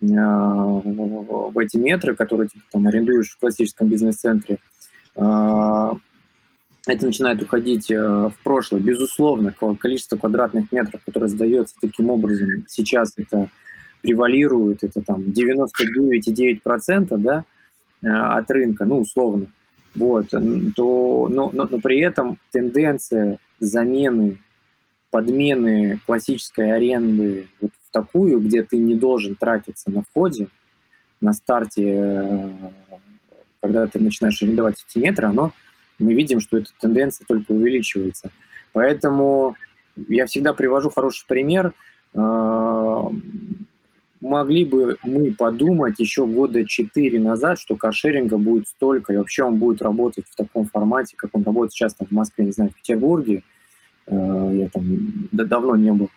э, 0.00 0.06
в 0.06 1.58
эти 1.58 1.76
метры, 1.76 2.14
которые 2.14 2.48
ты 2.48 2.60
там 2.70 2.86
арендуешь 2.86 3.30
в 3.30 3.38
классическом 3.38 3.88
бизнес-центре, 3.88 4.58
э, 5.16 5.90
это 6.86 7.06
начинает 7.06 7.40
уходить 7.42 7.90
э, 7.90 7.96
в 7.96 8.34
прошлое. 8.42 8.80
Безусловно, 8.80 9.54
количество 9.78 10.16
квадратных 10.16 10.72
метров, 10.72 11.00
которое 11.04 11.28
сдается 11.28 11.76
таким 11.80 12.10
образом, 12.10 12.64
сейчас 12.68 13.12
это 13.16 13.48
превалирует, 14.02 14.84
это 14.84 15.00
там 15.00 15.22
99,9% 15.22 17.16
да, 17.18 17.44
э, 18.02 18.08
от 18.08 18.50
рынка, 18.50 18.84
ну, 18.84 19.00
условно. 19.00 19.46
Вот, 19.94 20.28
то, 20.30 21.28
но, 21.30 21.50
но, 21.52 21.68
но 21.70 21.78
при 21.78 22.00
этом 22.00 22.38
тенденция 22.50 23.38
замены, 23.60 24.38
подмены 25.10 26.00
классической 26.06 26.72
аренды 26.72 27.46
вот 27.60 27.70
в 27.86 27.92
такую, 27.92 28.40
где 28.40 28.62
ты 28.62 28.78
не 28.78 28.94
должен 28.94 29.36
тратиться 29.36 29.90
на 29.90 30.02
входе, 30.02 30.48
на 31.20 31.32
старте, 31.34 31.84
э, 31.86 32.48
когда 33.60 33.86
ты 33.86 34.00
начинаешь 34.00 34.42
арендовать 34.42 34.84
эти 34.88 34.98
метры, 34.98 35.28
оно 35.28 35.52
мы 35.98 36.14
видим, 36.14 36.40
что 36.40 36.58
эта 36.58 36.70
тенденция 36.80 37.26
только 37.26 37.52
увеличивается. 37.52 38.30
Поэтому 38.72 39.56
я 40.08 40.26
всегда 40.26 40.52
привожу 40.52 40.90
хороший 40.90 41.26
пример. 41.26 41.72
Могли 44.22 44.64
бы 44.64 44.98
мы 45.02 45.32
подумать 45.32 45.98
еще 45.98 46.26
года 46.26 46.64
четыре 46.64 47.18
назад, 47.18 47.58
что 47.58 47.74
каршеринга 47.74 48.38
будет 48.38 48.68
столько, 48.68 49.12
и 49.12 49.16
вообще 49.16 49.42
он 49.42 49.56
будет 49.56 49.82
работать 49.82 50.26
в 50.30 50.36
таком 50.36 50.66
формате, 50.66 51.16
как 51.16 51.30
он 51.32 51.42
работает 51.42 51.72
сейчас 51.72 51.94
там, 51.94 52.06
в 52.06 52.12
Москве, 52.12 52.44
не 52.44 52.52
знаю, 52.52 52.70
в 52.70 52.74
Петербурге. 52.76 53.42
А, 54.06 54.48
я 54.52 54.68
там 54.68 55.28
давно 55.32 55.74
не 55.74 55.90
был. 55.90 56.08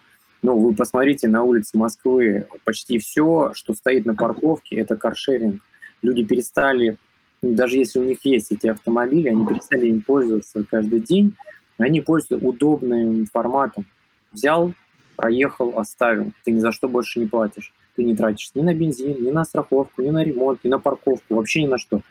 Но 0.43 0.55
вы 0.55 0.75
посмотрите 0.75 1.27
на 1.27 1.41
улице 1.41 1.79
Москвы, 1.79 2.47
почти 2.63 2.99
все, 2.99 3.53
что 3.55 3.73
стоит 3.73 4.05
на 4.05 4.13
парковке, 4.13 4.75
это 4.75 4.95
каршеринг. 4.97 5.63
Люди 6.03 6.23
перестали, 6.23 6.97
даже 7.41 7.77
если 7.77 7.97
у 7.97 8.03
них 8.03 8.23
есть 8.23 8.51
эти 8.51 8.67
автомобили, 8.67 9.29
они 9.29 9.47
перестали 9.47 9.87
им 9.87 10.03
пользоваться 10.03 10.63
каждый 10.69 10.99
день, 10.99 11.35
они 11.79 12.01
пользуются 12.01 12.47
удобным 12.47 13.25
форматом. 13.25 13.87
Взял, 14.31 14.75
проехал, 15.15 15.79
оставил. 15.79 16.33
Ты 16.43 16.51
ни 16.51 16.59
за 16.59 16.71
что 16.71 16.87
больше 16.87 17.19
не 17.19 17.25
платишь. 17.25 17.73
Ты 17.95 18.03
не 18.03 18.15
тратишь 18.15 18.51
ни 18.55 18.61
на 18.61 18.73
бензин, 18.73 19.23
ни 19.23 19.31
на 19.31 19.45
страховку, 19.45 20.01
ни 20.01 20.09
на 20.09 20.23
ремонт, 20.23 20.63
ни 20.63 20.69
на 20.69 20.79
парковку, 20.79 21.35
вообще 21.35 21.63
ни 21.63 21.67
на 21.67 21.77
что. 21.77 22.01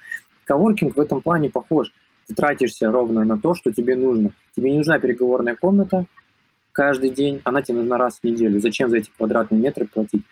Коворкинг 0.45 0.97
в 0.97 1.01
этом 1.01 1.21
плане 1.21 1.51
похож. 1.51 1.93
Ты 2.27 2.35
тратишься 2.35 2.91
ровно 2.91 3.25
на 3.25 3.39
то, 3.39 3.55
что 3.55 3.73
тебе 3.73 3.97
нужно. 3.97 4.33
Тебе 4.57 4.71
не 4.71 4.79
нужна 4.79 4.99
переговорная 4.99 5.57
комната 5.57 6.07
каждый 6.75 7.11
день, 7.11 7.41
она 7.45 7.63
тебе 7.63 7.79
нужна 7.79 7.97
раз 7.97 8.19
в 8.21 8.25
неделю. 8.25 8.61
Зачем 8.61 8.91
за 8.91 8.99
эти 8.99 9.11
квадратные 9.17 9.61
метры 9.61 9.87
платить? 9.87 10.25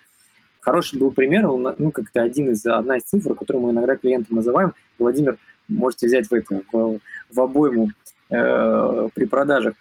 Хороший 0.60 0.98
был 0.98 1.10
пример, 1.10 1.46
ну, 1.46 1.90
как-то 1.90 2.22
один 2.22 2.50
из, 2.50 2.66
одна 2.66 2.98
из 2.98 3.04
цифр, 3.04 3.34
которую 3.34 3.64
мы 3.64 3.70
иногда 3.70 3.96
клиентам 3.96 4.36
называем. 4.36 4.74
Владимир, 4.98 5.38
можете 5.68 6.06
взять 6.06 6.26
в, 6.26 6.32
это, 6.32 6.62
в, 6.72 6.98
в 7.30 7.40
обойму 7.40 7.90
э, 8.30 9.08
при 9.14 9.24
продажах. 9.24 9.74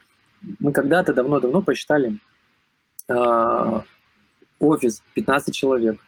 Мы 0.59 0.71
когда-то 0.71 1.13
давно-давно 1.13 1.61
посчитали 1.61 2.17
э, 3.07 3.81
офис 4.61 5.03
15 5.13 5.53
человек, 5.53 5.99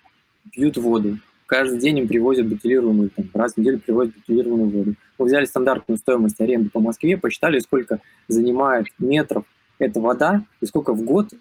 пьют 0.52 0.78
воду, 0.78 1.18
каждый 1.46 1.80
день 1.80 2.00
им 2.00 2.08
привозят 2.08 2.48
бутилированную, 2.48 3.10
там, 3.10 3.30
раз 3.34 3.54
в 3.54 3.58
неделю 3.58 3.80
привозят 3.80 4.16
бутилированную 4.16 4.70
воду. 4.70 4.96
Мы 5.18 5.26
взяли 5.26 5.46
стандартную 5.46 5.98
стоимость 5.98 6.40
аренды 6.42 6.70
по 6.70 6.80
Москве, 6.80 7.18
посчитали, 7.18 7.60
сколько 7.60 8.00
занимает 8.28 8.88
метров 9.00 9.46
эта 9.80 10.00
вода 10.00 10.46
и 10.62 10.66
сколько 10.66 10.94
в 10.94 11.04
год 11.04 11.34
э, 11.34 11.38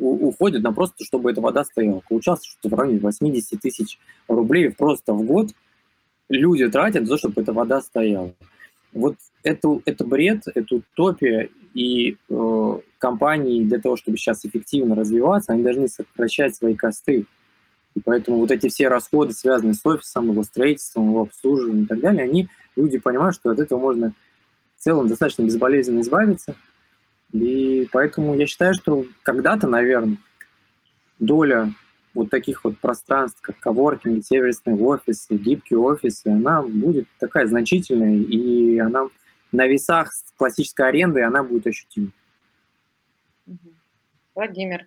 уходит 0.00 0.62
на 0.62 0.72
просто, 0.72 1.04
чтобы 1.04 1.30
эта 1.30 1.40
вода 1.40 1.64
стояла. 1.64 2.02
Получалось 2.08 2.44
что 2.44 2.68
в 2.68 2.74
районе 2.74 2.98
80 3.00 3.60
тысяч 3.60 3.98
рублей 4.28 4.70
просто 4.70 5.12
в 5.12 5.22
год 5.22 5.50
люди 6.28 6.68
тратят 6.68 7.04
за 7.04 7.14
то, 7.14 7.18
чтобы 7.18 7.42
эта 7.42 7.52
вода 7.52 7.80
стояла. 7.80 8.34
Вот 8.92 9.16
это, 9.42 9.80
это 9.84 10.04
бред, 10.04 10.44
это 10.54 10.76
утопия, 10.76 11.48
и 11.74 12.16
э, 12.28 12.78
компании 13.02 13.64
для 13.64 13.80
того, 13.80 13.96
чтобы 13.96 14.16
сейчас 14.16 14.44
эффективно 14.44 14.94
развиваться, 14.94 15.52
они 15.52 15.64
должны 15.64 15.88
сокращать 15.88 16.54
свои 16.54 16.76
косты. 16.76 17.26
И 17.96 18.00
поэтому 18.00 18.38
вот 18.38 18.52
эти 18.52 18.68
все 18.68 18.86
расходы, 18.86 19.32
связанные 19.32 19.74
с 19.74 19.84
офисом, 19.84 20.30
его 20.30 20.44
строительством, 20.44 21.08
его 21.08 21.22
обслуживанием 21.22 21.84
и 21.84 21.86
так 21.88 21.98
далее, 21.98 22.22
они, 22.22 22.48
люди 22.76 22.98
понимают, 22.98 23.34
что 23.34 23.50
от 23.50 23.58
этого 23.58 23.80
можно 23.80 24.14
в 24.76 24.82
целом 24.82 25.08
достаточно 25.08 25.42
безболезненно 25.42 26.00
избавиться. 26.00 26.54
И 27.32 27.88
поэтому 27.90 28.36
я 28.36 28.46
считаю, 28.46 28.72
что 28.72 29.04
когда-то, 29.24 29.66
наверное, 29.66 30.18
доля 31.18 31.74
вот 32.14 32.30
таких 32.30 32.62
вот 32.62 32.78
пространств, 32.78 33.40
как 33.40 33.58
коворкинг, 33.58 34.24
сервисные 34.24 34.76
офисы, 34.76 35.34
гибкие 35.34 35.80
офисы, 35.80 36.28
она 36.28 36.62
будет 36.62 37.08
такая 37.18 37.46
значительная, 37.48 38.16
и 38.16 38.78
она 38.78 39.08
на 39.50 39.66
весах 39.66 40.08
классической 40.36 40.88
арендой 40.88 41.24
она 41.24 41.42
будет 41.42 41.66
ощутима. 41.66 42.12
Владимир. 44.34 44.86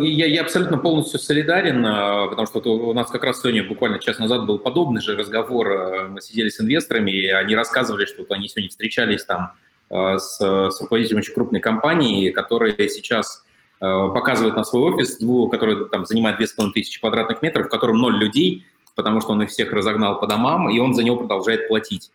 Я, 0.00 0.26
я 0.26 0.42
абсолютно 0.42 0.78
полностью 0.78 1.18
солидарен, 1.18 1.84
а, 1.84 2.28
потому 2.28 2.46
что 2.46 2.60
у 2.60 2.92
нас 2.92 3.10
как 3.10 3.24
раз 3.24 3.40
сегодня, 3.40 3.66
буквально 3.66 3.98
час 3.98 4.18
назад, 4.18 4.46
был 4.46 4.58
подобный 4.58 5.00
же 5.00 5.16
разговор. 5.16 5.72
А, 5.72 6.08
мы 6.08 6.20
сидели 6.20 6.48
с 6.48 6.60
инвесторами, 6.60 7.10
и 7.10 7.26
они 7.28 7.56
рассказывали, 7.56 8.04
что 8.04 8.24
они 8.30 8.48
сегодня 8.48 8.70
встречались 8.70 9.24
там 9.24 9.52
а, 9.90 10.18
с, 10.18 10.38
с 10.38 10.80
руководителем 10.80 11.18
очень 11.18 11.34
крупной 11.34 11.60
компании, 11.60 12.30
которая 12.30 12.74
сейчас 12.88 13.44
показывает 13.80 14.54
на 14.54 14.64
свой 14.64 14.94
офис, 14.94 15.18
который 15.50 15.88
там 15.90 16.06
занимает 16.06 16.38
2500 16.38 17.00
квадратных 17.00 17.42
метров, 17.42 17.66
в 17.66 17.68
котором 17.68 17.98
ноль 17.98 18.16
людей, 18.16 18.64
потому 18.94 19.20
что 19.20 19.32
он 19.32 19.42
их 19.42 19.50
всех 19.50 19.72
разогнал 19.72 20.18
по 20.20 20.26
домам, 20.26 20.70
и 20.70 20.78
он 20.78 20.94
за 20.94 21.02
него 21.02 21.16
продолжает 21.16 21.68
платить. 21.68 22.10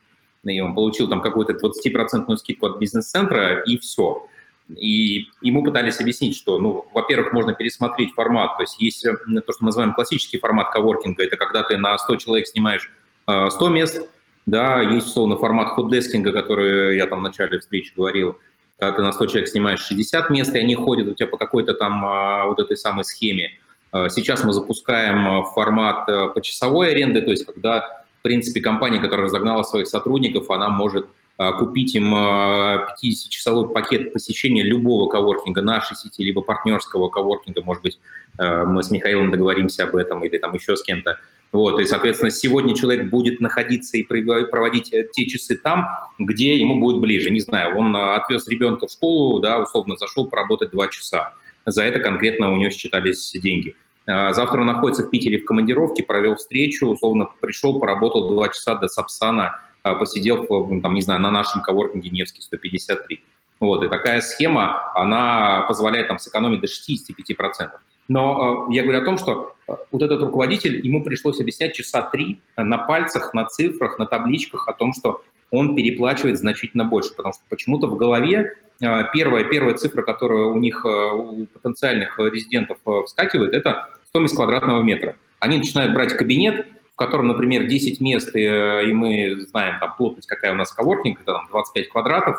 И 0.46 0.60
он 0.62 0.74
получил 0.74 1.08
там 1.08 1.22
какую-то 1.22 1.54
20% 1.54 2.36
скидку 2.38 2.68
от 2.68 2.80
бизнес-центра, 2.80 3.62
и 3.62 3.78
все. 3.78 4.28
И 4.76 5.28
ему 5.42 5.64
пытались 5.64 6.00
объяснить, 6.00 6.36
что, 6.36 6.60
ну, 6.60 6.86
во-первых, 6.94 7.34
можно 7.34 7.54
пересмотреть 7.54 8.14
формат. 8.14 8.58
То 8.58 8.64
есть 8.64 8.80
есть 8.80 9.06
э, 9.06 9.14
то, 9.14 9.52
что 9.52 9.64
мы 9.64 9.68
называем 9.68 9.94
классический 9.94 10.38
формат 10.38 10.72
коворкинга. 10.72 11.24
Это 11.24 11.38
когда 11.38 11.64
ты 11.64 11.78
на 11.78 11.98
100 11.98 12.16
человек 12.18 12.48
снимаешь 12.48 12.92
100 13.26 13.50
э, 13.50 13.70
мест. 13.72 14.10
Да, 14.46 14.82
есть, 14.82 15.08
условно, 15.08 15.38
формат 15.38 15.70
ходдескинга, 15.70 16.32
который 16.32 16.98
я 16.98 17.08
там 17.08 17.20
в 17.20 17.24
начале 17.24 17.60
встречи 17.60 17.94
говорил. 17.96 18.38
Когда 18.78 18.98
ты 18.98 19.02
на 19.02 19.12
100 19.12 19.26
человек 19.26 19.50
снимаешь 19.50 19.82
60 19.82 20.30
мест, 20.30 20.56
и 20.56 20.60
они 20.60 20.76
ходят 20.76 21.08
у 21.08 21.14
тебя 21.14 21.28
по 21.28 21.38
какой-то 21.38 21.74
там 21.74 22.06
э, 22.06 22.46
вот 22.46 22.60
этой 22.60 22.78
самой 22.78 23.04
схеме. 23.04 23.52
Сейчас 23.92 24.44
мы 24.44 24.54
запускаем 24.54 25.46
формат 25.46 26.06
почасовой 26.36 26.92
аренды, 26.92 27.24
то 27.24 27.32
есть 27.32 27.44
когда, 27.44 27.99
в 28.20 28.22
принципе, 28.22 28.62
компания, 28.62 29.00
которая 29.00 29.26
разогнала 29.26 29.64
своих 29.64 29.88
сотрудников, 29.88 30.50
она 30.50 30.70
может 30.70 31.08
а, 31.38 31.54
купить 31.54 31.96
им 31.96 32.14
50-часовой 32.14 33.66
а, 33.66 33.68
пакет 33.70 34.12
посещения 34.12 34.62
любого 34.62 35.10
коворкинга 35.10 35.62
нашей 35.62 35.96
сети, 35.96 36.22
либо 36.22 36.42
партнерского 36.42 37.08
коворкинга, 37.08 37.62
может 37.64 37.82
быть, 37.82 37.98
а, 38.38 38.66
мы 38.66 38.84
с 38.84 38.92
Михаилом 38.92 39.32
договоримся 39.32 39.86
об 39.86 39.96
этом, 39.96 40.22
или 40.26 40.38
там 40.38 40.54
еще 40.54 40.76
с 40.76 40.84
кем-то. 40.84 41.18
Вот, 41.54 41.80
и, 41.80 41.86
соответственно, 41.86 42.30
сегодня 42.30 42.76
человек 42.76 43.10
будет 43.10 43.40
находиться 43.40 43.98
и 43.98 44.04
проводить 44.04 44.94
э, 44.94 45.08
те 45.12 45.26
часы 45.26 45.56
там, 45.56 45.88
где 46.20 46.58
ему 46.58 46.80
будет 46.80 47.00
ближе. 47.00 47.32
Не 47.32 47.40
знаю, 47.40 47.76
он 47.76 47.96
отвез 47.96 48.48
ребенка 48.48 48.88
в 48.88 48.92
школу, 48.92 49.40
да, 49.40 49.60
условно 49.60 49.96
зашел 49.96 50.28
поработать 50.28 50.72
два 50.72 50.90
часа. 50.90 51.34
За 51.66 51.84
это 51.84 52.00
конкретно 52.00 52.54
у 52.54 52.58
него 52.58 52.70
считались 52.70 53.32
деньги. 53.34 53.76
Завтра 54.06 54.62
он 54.62 54.68
находится 54.68 55.04
в 55.04 55.10
Питере 55.10 55.40
в 55.40 55.46
командировке, 55.46 56.02
провел 56.02 56.36
встречу, 56.36 56.88
условно 56.88 57.30
пришел, 57.42 57.80
поработал 57.80 58.30
два 58.30 58.50
часа 58.50 58.74
до 58.76 58.88
Сапсана, 58.88 59.60
а, 59.84 59.96
посидел, 59.96 60.46
ну, 60.50 60.82
там, 60.82 60.94
не 60.94 61.02
знаю, 61.02 61.22
на 61.22 61.32
нашем 61.32 61.62
коворкинге 61.62 62.10
Невский 62.10 62.42
153. 62.42 63.24
Вот, 63.60 63.84
и 63.84 63.90
такая 63.90 64.22
схема, 64.22 64.92
она 64.96 65.66
позволяет 65.68 66.08
там 66.08 66.20
сэкономить 66.20 66.62
до 66.62 66.68
65%. 66.68 67.70
Но 68.08 68.68
э, 68.70 68.74
я 68.74 68.84
говорю 68.84 69.02
о 69.02 69.06
том, 69.06 69.18
что 69.18 69.54
э, 69.68 69.74
вот 69.92 70.02
этот 70.02 70.22
руководитель, 70.22 70.86
ему 70.86 71.04
пришлось 71.04 71.40
объяснять 71.40 71.76
часа 71.76 72.02
три 72.02 72.42
на 72.58 72.78
пальцах, 72.78 73.34
на 73.34 73.46
цифрах, 73.46 74.00
на 74.00 74.06
табличках 74.06 74.68
о 74.68 74.74
том, 74.74 74.94
что 74.94 75.22
он 75.52 75.76
переплачивает 75.76 76.40
значительно 76.40 76.86
больше, 76.86 77.14
потому 77.16 77.34
что 77.34 77.44
почему-то 77.50 77.88
в 77.88 77.98
голове 77.98 78.38
э, 78.38 78.69
первая, 78.80 79.44
первая 79.44 79.76
цифра, 79.76 80.02
которая 80.02 80.46
у 80.46 80.58
них, 80.58 80.86
у 80.86 81.46
потенциальных 81.54 82.18
резидентов 82.20 82.78
вскакивает, 83.06 83.54
это 83.54 83.90
стоимость 84.08 84.36
квадратного 84.36 84.82
метра. 84.82 85.16
Они 85.40 85.58
начинают 85.58 85.94
брать 85.94 86.14
кабинет, 86.14 86.66
котором, 87.00 87.30
например, 87.30 87.66
10 87.66 88.02
мест, 88.02 88.36
и, 88.36 88.44
и 88.44 88.94
мы 88.94 89.40
знаем 89.50 89.80
там 89.80 89.96
плотность, 89.98 90.28
какая 90.28 90.52
у 90.52 90.56
нас 90.56 90.72
коворкинг, 90.74 91.22
это 91.22 91.32
там 91.32 91.48
25 91.50 91.90
квадратов, 91.90 92.38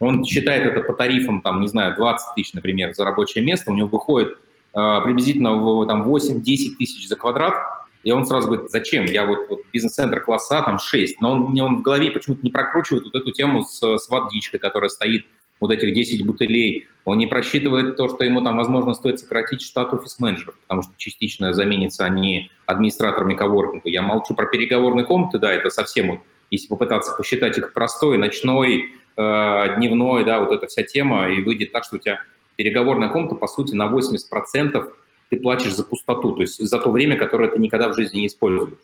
он 0.00 0.24
считает 0.24 0.66
это 0.66 0.80
по 0.80 0.92
тарифам, 0.94 1.40
там, 1.42 1.60
не 1.60 1.68
знаю, 1.68 1.94
20 1.94 2.34
тысяч, 2.34 2.52
например, 2.52 2.92
за 2.92 3.04
рабочее 3.04 3.44
место, 3.44 3.70
у 3.70 3.74
него 3.74 3.86
выходит 3.86 4.36
э, 4.74 5.00
приблизительно 5.04 5.54
в, 5.54 5.86
там 5.86 6.02
8-10 6.02 6.40
тысяч 6.76 7.08
за 7.08 7.14
квадрат, 7.14 7.54
и 8.02 8.10
он 8.10 8.26
сразу 8.26 8.48
говорит, 8.48 8.70
зачем? 8.70 9.04
Я 9.04 9.26
вот, 9.26 9.48
вот 9.48 9.60
бизнес-центр 9.72 10.20
класса 10.20 10.62
там 10.62 10.78
6. 10.78 11.20
Но 11.20 11.32
он, 11.32 11.60
он 11.60 11.76
в 11.76 11.82
голове 11.82 12.10
почему-то 12.10 12.42
не 12.42 12.50
прокручивает 12.50 13.04
вот 13.04 13.14
эту 13.14 13.30
тему 13.30 13.62
с, 13.62 13.98
с 13.98 14.08
водичкой, 14.08 14.58
которая 14.58 14.88
стоит 14.88 15.26
вот 15.60 15.70
этих 15.70 15.94
10 15.94 16.26
бутылей. 16.26 16.88
Он 17.04 17.18
не 17.18 17.26
просчитывает 17.26 17.96
то, 17.96 18.08
что 18.08 18.24
ему 18.24 18.42
там, 18.42 18.56
возможно, 18.56 18.94
стоит 18.94 19.20
сократить 19.20 19.62
штат 19.62 19.92
офис-менеджеров, 19.92 20.56
потому 20.62 20.82
что 20.82 20.92
частично 20.96 21.52
заменятся 21.52 22.04
они 22.04 22.50
администраторами 22.66 23.34
коворкинга. 23.34 23.88
Я 23.88 24.02
молчу 24.02 24.34
про 24.34 24.46
переговорные 24.46 25.04
комнаты, 25.04 25.38
да, 25.38 25.52
это 25.52 25.70
совсем 25.70 26.08
вот, 26.08 26.20
если 26.50 26.68
попытаться 26.68 27.14
посчитать 27.16 27.58
их 27.58 27.72
простой, 27.72 28.18
ночной, 28.18 28.94
э, 29.16 29.76
дневной, 29.76 30.24
да, 30.24 30.40
вот 30.40 30.52
эта 30.52 30.66
вся 30.66 30.82
тема, 30.82 31.28
и 31.28 31.42
выйдет 31.42 31.72
так, 31.72 31.84
что 31.84 31.96
у 31.96 31.98
тебя 31.98 32.20
переговорная 32.56 33.08
комната, 33.08 33.34
по 33.34 33.46
сути, 33.46 33.74
на 33.74 33.86
80% 33.88 34.92
ты 35.30 35.36
платишь 35.38 35.74
за 35.74 35.84
пустоту, 35.84 36.32
то 36.32 36.42
есть 36.42 36.58
за 36.58 36.78
то 36.78 36.90
время, 36.90 37.16
которое 37.16 37.48
ты 37.48 37.58
никогда 37.60 37.88
в 37.88 37.94
жизни 37.94 38.20
не 38.20 38.26
используешь. 38.26 38.74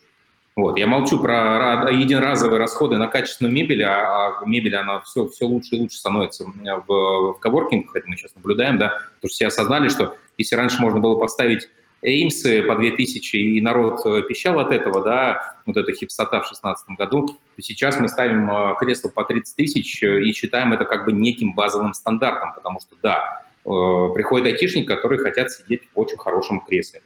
Вот. 0.57 0.79
Я 0.79 0.87
молчу 0.87 1.19
про 1.19 1.87
единоразовые 1.91 2.57
расходы 2.57 2.97
на 2.97 3.05
качественную 3.05 3.53
мебель, 3.53 3.83
а, 3.83 4.39
а 4.39 4.45
мебель, 4.47 4.75
она 4.75 5.01
все, 5.01 5.27
все 5.27 5.45
лучше 5.45 5.75
и 5.75 5.79
лучше 5.79 5.99
становится 5.99 6.45
в, 6.45 6.87
в 6.87 7.39
коворкингах, 7.39 7.95
это 7.95 8.09
мы 8.09 8.17
сейчас 8.17 8.33
наблюдаем, 8.33 8.79
да, 8.79 8.87
потому 8.87 9.19
что 9.19 9.27
все 9.27 9.47
осознали, 9.47 9.87
что 9.87 10.17
если 10.35 10.55
раньше 10.55 10.81
можно 10.81 10.99
было 10.99 11.15
поставить 11.19 11.69
Эймсы 12.01 12.63
по 12.63 12.75
2000, 12.75 13.35
и 13.35 13.61
народ 13.61 14.03
э, 14.07 14.23
пищал 14.23 14.59
от 14.59 14.71
этого, 14.71 15.03
да, 15.03 15.57
вот 15.67 15.77
эта 15.77 15.93
хипстота 15.93 16.39
в 16.39 16.49
2016 16.49 16.89
году, 16.97 17.27
то 17.27 17.61
сейчас 17.61 17.99
мы 17.99 18.07
ставим 18.07 18.49
э, 18.49 18.75
кресло 18.79 19.09
по 19.09 19.23
30 19.25 19.55
тысяч 19.55 20.01
э, 20.01 20.23
и 20.23 20.33
считаем 20.33 20.73
это 20.73 20.85
как 20.85 21.05
бы 21.05 21.11
неким 21.11 21.53
базовым 21.53 21.93
стандартом, 21.93 22.53
потому 22.55 22.79
что, 22.79 22.95
да, 23.03 23.43
приходят 23.63 24.47
айтишники, 24.47 24.87
которые 24.87 25.19
хотят 25.19 25.51
сидеть 25.51 25.83
в 25.93 25.99
очень 25.99 26.17
хорошем 26.17 26.61
кресле, 26.61 27.03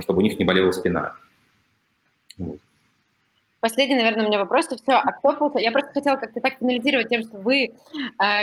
чтобы 0.00 0.18
у 0.18 0.22
них 0.22 0.38
не 0.38 0.44
болела 0.44 0.72
спина. 0.72 1.14
Вот. 2.36 2.58
Последний, 3.60 3.96
наверное, 3.96 4.24
у 4.24 4.28
меня 4.28 4.38
вопрос. 4.38 4.68
Все, 4.68 4.92
а 4.92 5.12
кто 5.12 5.52
Я 5.58 5.70
просто 5.70 5.92
хотела 5.92 6.16
как-то 6.16 6.40
так 6.40 6.54
финализировать 6.58 7.10
тем, 7.10 7.22
что 7.22 7.36
вы 7.36 7.64
э, 7.64 7.70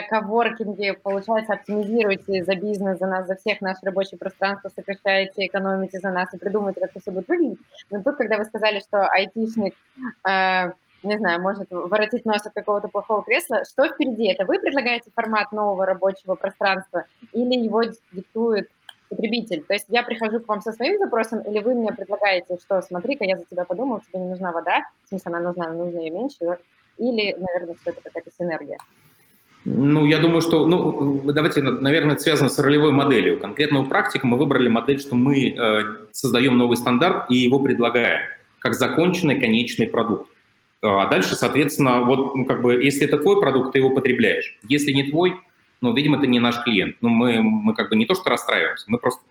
коворкинги, 0.10 0.92
получается, 1.02 1.54
оптимизируете 1.54 2.44
за 2.44 2.56
бизнес, 2.56 3.00
за 3.00 3.08
нас, 3.08 3.26
за 3.26 3.36
всех 3.36 3.60
наше 3.62 3.80
рабочее 3.82 4.20
пространство, 4.20 4.70
сокращаете, 4.70 5.48
экономите 5.48 6.00
за 6.00 6.12
нас 6.12 6.32
и 6.34 6.38
придумываете, 6.38 6.82
как 6.82 6.92
это 6.92 7.00
все 7.00 7.12
будет 7.12 7.28
выглядеть. 7.28 7.60
Но 7.90 8.04
тут, 8.04 8.16
когда 8.18 8.38
вы 8.38 8.46
сказали, 8.46 8.80
что 8.80 9.08
айтишник, 9.08 9.74
э, 10.30 10.72
не 11.02 11.18
знаю, 11.18 11.42
может 11.42 11.68
воротить 11.72 12.26
нос 12.26 12.46
от 12.46 12.54
какого-то 12.54 12.88
плохого 12.88 13.24
кресла, 13.24 13.64
что 13.66 13.88
впереди? 13.88 14.28
Это 14.28 14.46
вы 14.46 14.60
предлагаете 14.60 15.10
формат 15.16 15.52
нового 15.52 15.88
рабочего 15.88 16.36
пространства 16.36 17.06
или 17.34 17.56
его 17.56 17.84
диктует 18.12 18.70
потребитель. 19.10 19.64
То 19.68 19.74
есть 19.74 19.86
я 19.90 20.04
прихожу 20.04 20.40
к 20.40 20.48
вам 20.48 20.62
со 20.62 20.72
своим 20.72 20.98
запросом, 20.98 21.42
или 21.42 21.60
вы 21.60 21.76
мне 21.76 21.92
предлагаете, 21.92 22.58
что 22.64 22.82
смотри-ка, 22.82 23.24
я 23.24 23.38
за 23.38 23.46
тебя 23.46 23.66
подумал, 23.66 24.02
тебе 24.02 24.22
не 24.22 24.30
нужна 24.30 24.52
вода, 24.52 24.84
в 25.06 25.10
смысле 25.10 25.32
она 25.34 25.40
нужна, 25.40 25.70
но 25.70 25.86
нужна 25.86 26.02
ее 26.02 26.12
меньше, 26.12 26.58
или, 26.98 27.36
наверное, 27.38 27.76
все 27.82 27.92
это 27.92 28.02
какая-то 28.02 28.32
синергия. 28.38 28.78
Ну, 29.66 30.06
я 30.06 30.20
думаю, 30.20 30.42
что, 30.42 30.66
ну, 30.66 31.22
давайте, 31.32 31.62
наверное, 31.62 32.14
это 32.14 32.24
связано 32.24 32.50
с 32.50 32.58
ролевой 32.58 32.92
моделью. 32.92 33.40
Конкретно 33.40 33.82
у 33.82 33.86
практика 33.86 34.26
мы 34.26 34.38
выбрали 34.38 34.70
модель, 34.70 35.00
что 35.00 35.16
мы 35.16 35.50
э, 35.50 35.82
создаем 36.14 36.58
новый 36.58 36.78
стандарт 36.78 37.30
и 37.30 37.36
его 37.36 37.60
предлагаем 37.60 38.22
как 38.60 38.74
законченный 38.74 39.40
конечный 39.40 39.88
продукт. 39.88 40.30
А 40.82 41.08
дальше, 41.08 41.36
соответственно, 41.36 42.02
вот, 42.02 42.36
ну, 42.36 42.46
как 42.46 42.62
бы, 42.62 42.84
если 42.84 43.08
это 43.08 43.18
твой 43.18 43.40
продукт, 43.40 43.74
ты 43.74 43.80
его 43.80 43.90
потребляешь. 43.90 44.58
Если 44.68 44.92
не 44.92 45.10
твой, 45.10 45.36
ну, 45.82 45.94
видимо, 45.94 46.20
ты 46.20 46.28
не 46.28 46.40
наш 46.40 46.64
клиент. 46.64 46.98
Ну, 47.02 47.10
мы, 47.10 47.42
мы 47.42 47.74
как 47.74 47.90
бы 47.90 47.96
не 47.96 48.06
то, 48.06 48.16
что 48.16 48.30
расстраиваемся, 48.30 48.86
мы 48.88 48.98
просто... 48.98 49.22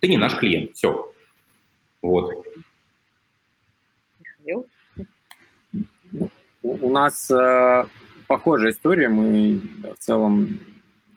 Ты 0.00 0.08
не 0.08 0.18
наш 0.18 0.36
клиент, 0.36 0.74
все. 0.74 1.12
Вот. 2.02 2.32
У 6.62 6.90
нас 6.90 7.30
э, 7.30 7.84
похожая 8.26 8.72
история. 8.72 9.08
Мы 9.08 9.60
в 9.82 9.98
целом, 9.98 10.60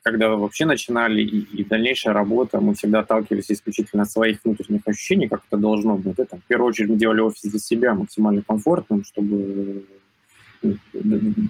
когда 0.04 0.30
вообще 0.30 0.66
начинали 0.66 1.22
и, 1.22 1.40
и 1.40 1.64
дальнейшая 1.64 2.14
работа, 2.14 2.62
мы 2.62 2.74
всегда 2.74 3.00
отталкивались 3.00 3.52
исключительно 3.52 4.04
от 4.04 4.12
своих 4.12 4.40
внутренних 4.44 4.82
ощущений, 4.88 5.28
как 5.28 5.42
это 5.48 5.58
должно 5.58 5.98
быть. 5.98 6.18
Это, 6.18 6.38
в 6.38 6.44
первую 6.44 6.70
очередь 6.70 6.90
мы 6.90 6.96
делали 6.96 7.22
офис 7.22 7.42
для 7.42 7.60
себя 7.60 7.94
максимально 7.94 8.42
комфортным, 8.42 9.04
чтобы 9.04 9.86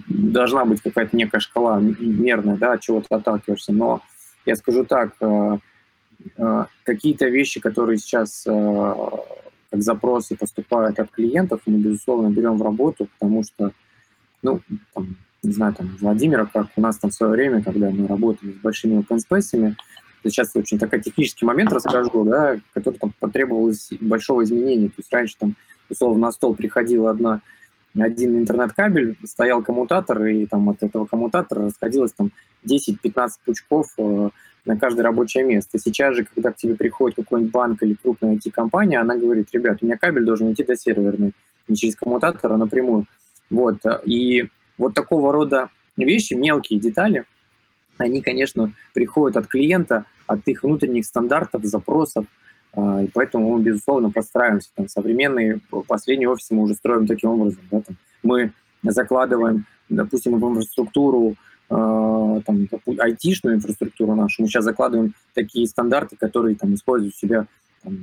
должна 0.08 0.64
быть 0.64 0.80
какая-то 0.80 1.16
некая 1.16 1.40
шкала 1.40 1.80
мерная, 1.80 2.56
да, 2.56 2.74
от 2.74 2.80
чего 2.80 3.00
ты 3.00 3.06
отталкиваешься. 3.10 3.72
Но 3.72 4.02
я 4.46 4.56
скажу 4.56 4.84
так, 4.84 5.14
э, 5.20 5.58
э, 6.36 6.64
какие-то 6.84 7.28
вещи, 7.28 7.60
которые 7.60 7.98
сейчас 7.98 8.44
э, 8.46 8.94
как 9.70 9.82
запросы 9.82 10.36
поступают 10.36 10.98
от 10.98 11.10
клиентов, 11.10 11.60
мы, 11.66 11.78
безусловно, 11.78 12.30
берем 12.30 12.56
в 12.56 12.62
работу, 12.62 13.08
потому 13.18 13.42
что, 13.44 13.72
ну, 14.42 14.60
там, 14.94 15.16
не 15.42 15.52
знаю, 15.52 15.74
там, 15.74 15.96
Владимира, 16.00 16.46
как 16.46 16.66
у 16.76 16.80
нас 16.80 16.98
там 16.98 17.10
в 17.10 17.14
свое 17.14 17.32
время, 17.32 17.62
когда 17.62 17.90
мы 17.90 18.06
работали 18.06 18.52
с 18.52 18.56
большими 18.56 19.00
open 19.00 19.18
space, 19.18 19.74
сейчас 20.24 20.54
очень 20.54 20.78
такой 20.78 21.00
технический 21.00 21.46
момент 21.46 21.72
расскажу, 21.72 22.24
да, 22.24 22.58
который 22.74 22.98
там 22.98 23.12
потребовалось 23.18 23.90
большого 24.00 24.44
изменения. 24.44 24.88
То 24.88 24.94
есть 24.98 25.12
раньше 25.12 25.36
там, 25.38 25.54
условно, 25.88 26.26
на 26.26 26.32
стол 26.32 26.54
приходила 26.54 27.10
одна 27.10 27.40
один 27.98 28.38
интернет-кабель, 28.38 29.16
стоял 29.24 29.62
коммутатор, 29.62 30.24
и 30.26 30.46
там 30.46 30.68
от 30.68 30.82
этого 30.82 31.06
коммутатора 31.06 31.64
расходилось 31.64 32.12
там 32.12 32.30
10-15 32.64 33.28
пучков 33.44 33.88
э, 33.98 34.30
на 34.64 34.78
каждое 34.78 35.02
рабочее 35.02 35.44
место. 35.44 35.78
Сейчас 35.78 36.14
же, 36.14 36.24
когда 36.24 36.52
к 36.52 36.56
тебе 36.56 36.76
приходит 36.76 37.16
какой-нибудь 37.16 37.52
банк 37.52 37.82
или 37.82 37.94
крупная 37.94 38.36
IT-компания, 38.36 39.00
она 39.00 39.16
говорит, 39.16 39.48
ребят, 39.52 39.78
у 39.80 39.86
меня 39.86 39.96
кабель 39.96 40.24
должен 40.24 40.52
идти 40.52 40.62
до 40.62 40.76
серверной, 40.76 41.32
не 41.66 41.76
через 41.76 41.96
коммутатор, 41.96 42.52
а 42.52 42.56
напрямую. 42.56 43.06
Вот. 43.50 43.78
И 44.04 44.48
вот 44.78 44.94
такого 44.94 45.32
рода 45.32 45.70
вещи, 45.96 46.34
мелкие 46.34 46.78
детали, 46.78 47.24
они, 47.98 48.22
конечно, 48.22 48.72
приходят 48.94 49.36
от 49.36 49.46
клиента, 49.46 50.06
от 50.26 50.46
их 50.46 50.62
внутренних 50.62 51.04
стандартов, 51.04 51.64
запросов, 51.64 52.24
и 52.76 53.10
поэтому 53.12 53.56
мы, 53.56 53.62
безусловно, 53.62 54.10
подстраиваемся. 54.10 54.70
Там, 54.74 54.88
современные 54.88 55.60
последние 55.88 56.28
офисы 56.28 56.54
мы 56.54 56.62
уже 56.62 56.74
строим 56.74 57.06
таким 57.06 57.30
образом. 57.30 57.62
Да, 57.70 57.80
там, 57.80 57.96
мы 58.22 58.52
закладываем, 58.82 59.66
допустим, 59.88 60.38
в 60.38 60.48
инфраструктуру, 60.48 61.34
э, 61.68 62.40
там, 62.46 62.68
айтишную 62.98 63.56
инфраструктуру 63.56 64.14
нашу, 64.14 64.42
мы 64.42 64.48
сейчас 64.48 64.64
закладываем 64.64 65.14
такие 65.34 65.66
стандарты, 65.66 66.16
которые 66.16 66.56
там, 66.56 66.74
используют 66.74 67.16
себя 67.16 67.46
там, 67.82 67.98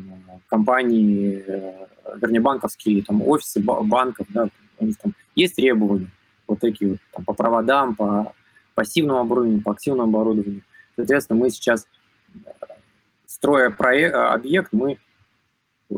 компании, 0.47 1.43
э, 1.47 1.87
вернее, 2.21 2.41
банковские 2.41 3.03
там, 3.03 3.21
офисы 3.27 3.61
банков. 3.61 4.27
Да, 4.29 4.49
у 4.79 4.85
них 4.85 4.97
там 4.97 5.13
есть 5.35 5.55
требования 5.55 6.11
вот 6.47 6.59
такие 6.59 6.91
вот, 6.91 6.99
там, 7.13 7.25
по 7.25 7.33
проводам, 7.33 7.95
по 7.95 8.33
пассивному 8.75 9.19
оборудованию, 9.19 9.61
по 9.61 9.71
активному 9.71 10.09
оборудованию. 10.09 10.61
Соответственно, 10.95 11.39
мы 11.39 11.49
сейчас 11.49 11.87
строя 13.37 13.69
проект, 13.69 14.15
э, 14.15 14.17
объект, 14.17 14.73
мы 14.73 14.97
э, 15.89 15.95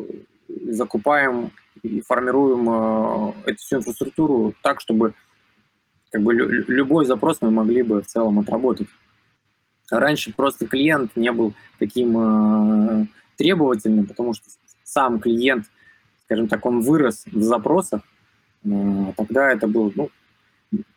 закупаем 0.71 1.51
и 1.83 2.01
формируем 2.01 2.69
э, 2.69 3.33
эту 3.51 3.57
всю 3.59 3.77
инфраструктуру 3.77 4.53
так, 4.61 4.81
чтобы 4.81 5.13
как 6.11 6.21
бы 6.21 6.33
любой 6.33 7.05
запрос 7.05 7.37
мы 7.41 7.49
могли 7.51 7.81
бы 7.81 8.01
в 8.01 8.07
целом 8.07 8.39
отработать. 8.39 8.87
Раньше 9.89 10.33
просто 10.33 10.67
клиент 10.67 11.15
не 11.15 11.31
был 11.31 11.53
таким 11.79 13.07
требовательным, 13.37 14.05
потому 14.05 14.33
что 14.33 14.45
сам 14.83 15.19
клиент, 15.19 15.65
скажем 16.25 16.47
так, 16.47 16.65
он 16.65 16.81
вырос 16.81 17.25
в 17.25 17.41
запросах. 17.41 18.01
Тогда 19.17 19.51
это 19.51 19.67
было 19.67 19.91
ну, 19.95 20.09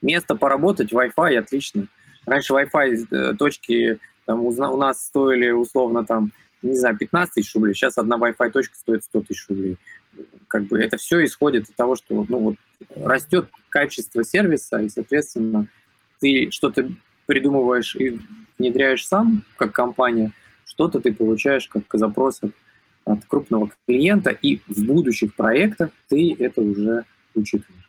место 0.01 0.35
поработать, 0.35 0.93
Wi-Fi, 0.93 1.37
отлично. 1.37 1.89
Раньше 2.27 2.55
Wi-Fi 2.55 3.37
точки 3.37 3.99
там 4.25 4.41
у, 4.45 4.77
нас 4.77 5.05
стоили 5.05 5.51
условно 5.51 6.05
там, 6.05 6.33
не 6.63 6.77
знаю, 6.77 6.97
15 6.97 7.35
тысяч 7.35 7.55
рублей, 7.55 7.75
сейчас 7.75 7.99
одна 7.99 8.17
Wi-Fi 8.17 8.51
точка 8.51 8.77
стоит 8.77 9.05
100 9.05 9.21
тысяч 9.23 9.49
рублей. 9.49 9.77
Как 10.49 10.65
бы 10.65 10.79
это 10.79 10.97
все 10.97 11.25
исходит 11.25 11.69
от 11.69 11.75
того, 11.75 11.97
что 11.97 12.25
ну, 12.29 12.39
вот, 12.39 12.57
растет 12.95 13.49
качество 13.69 14.23
сервиса, 14.25 14.79
и, 14.79 14.89
соответственно, 14.89 15.67
ты 16.21 16.51
что-то 16.51 16.89
придумываешь 17.27 17.97
и 17.97 18.19
внедряешь 18.59 19.07
сам, 19.07 19.45
как 19.57 19.73
компания, 19.73 20.33
что-то 20.65 21.01
ты 21.01 21.13
получаешь 21.13 21.69
как 21.69 21.85
запрос 21.93 22.41
от 23.05 23.25
крупного 23.27 23.71
клиента, 23.87 24.31
и 24.31 24.61
в 24.69 24.85
будущих 24.87 25.35
проектах 25.35 25.91
ты 26.09 26.37
это 26.39 26.61
уже 26.61 27.05
учитываешь. 27.35 27.82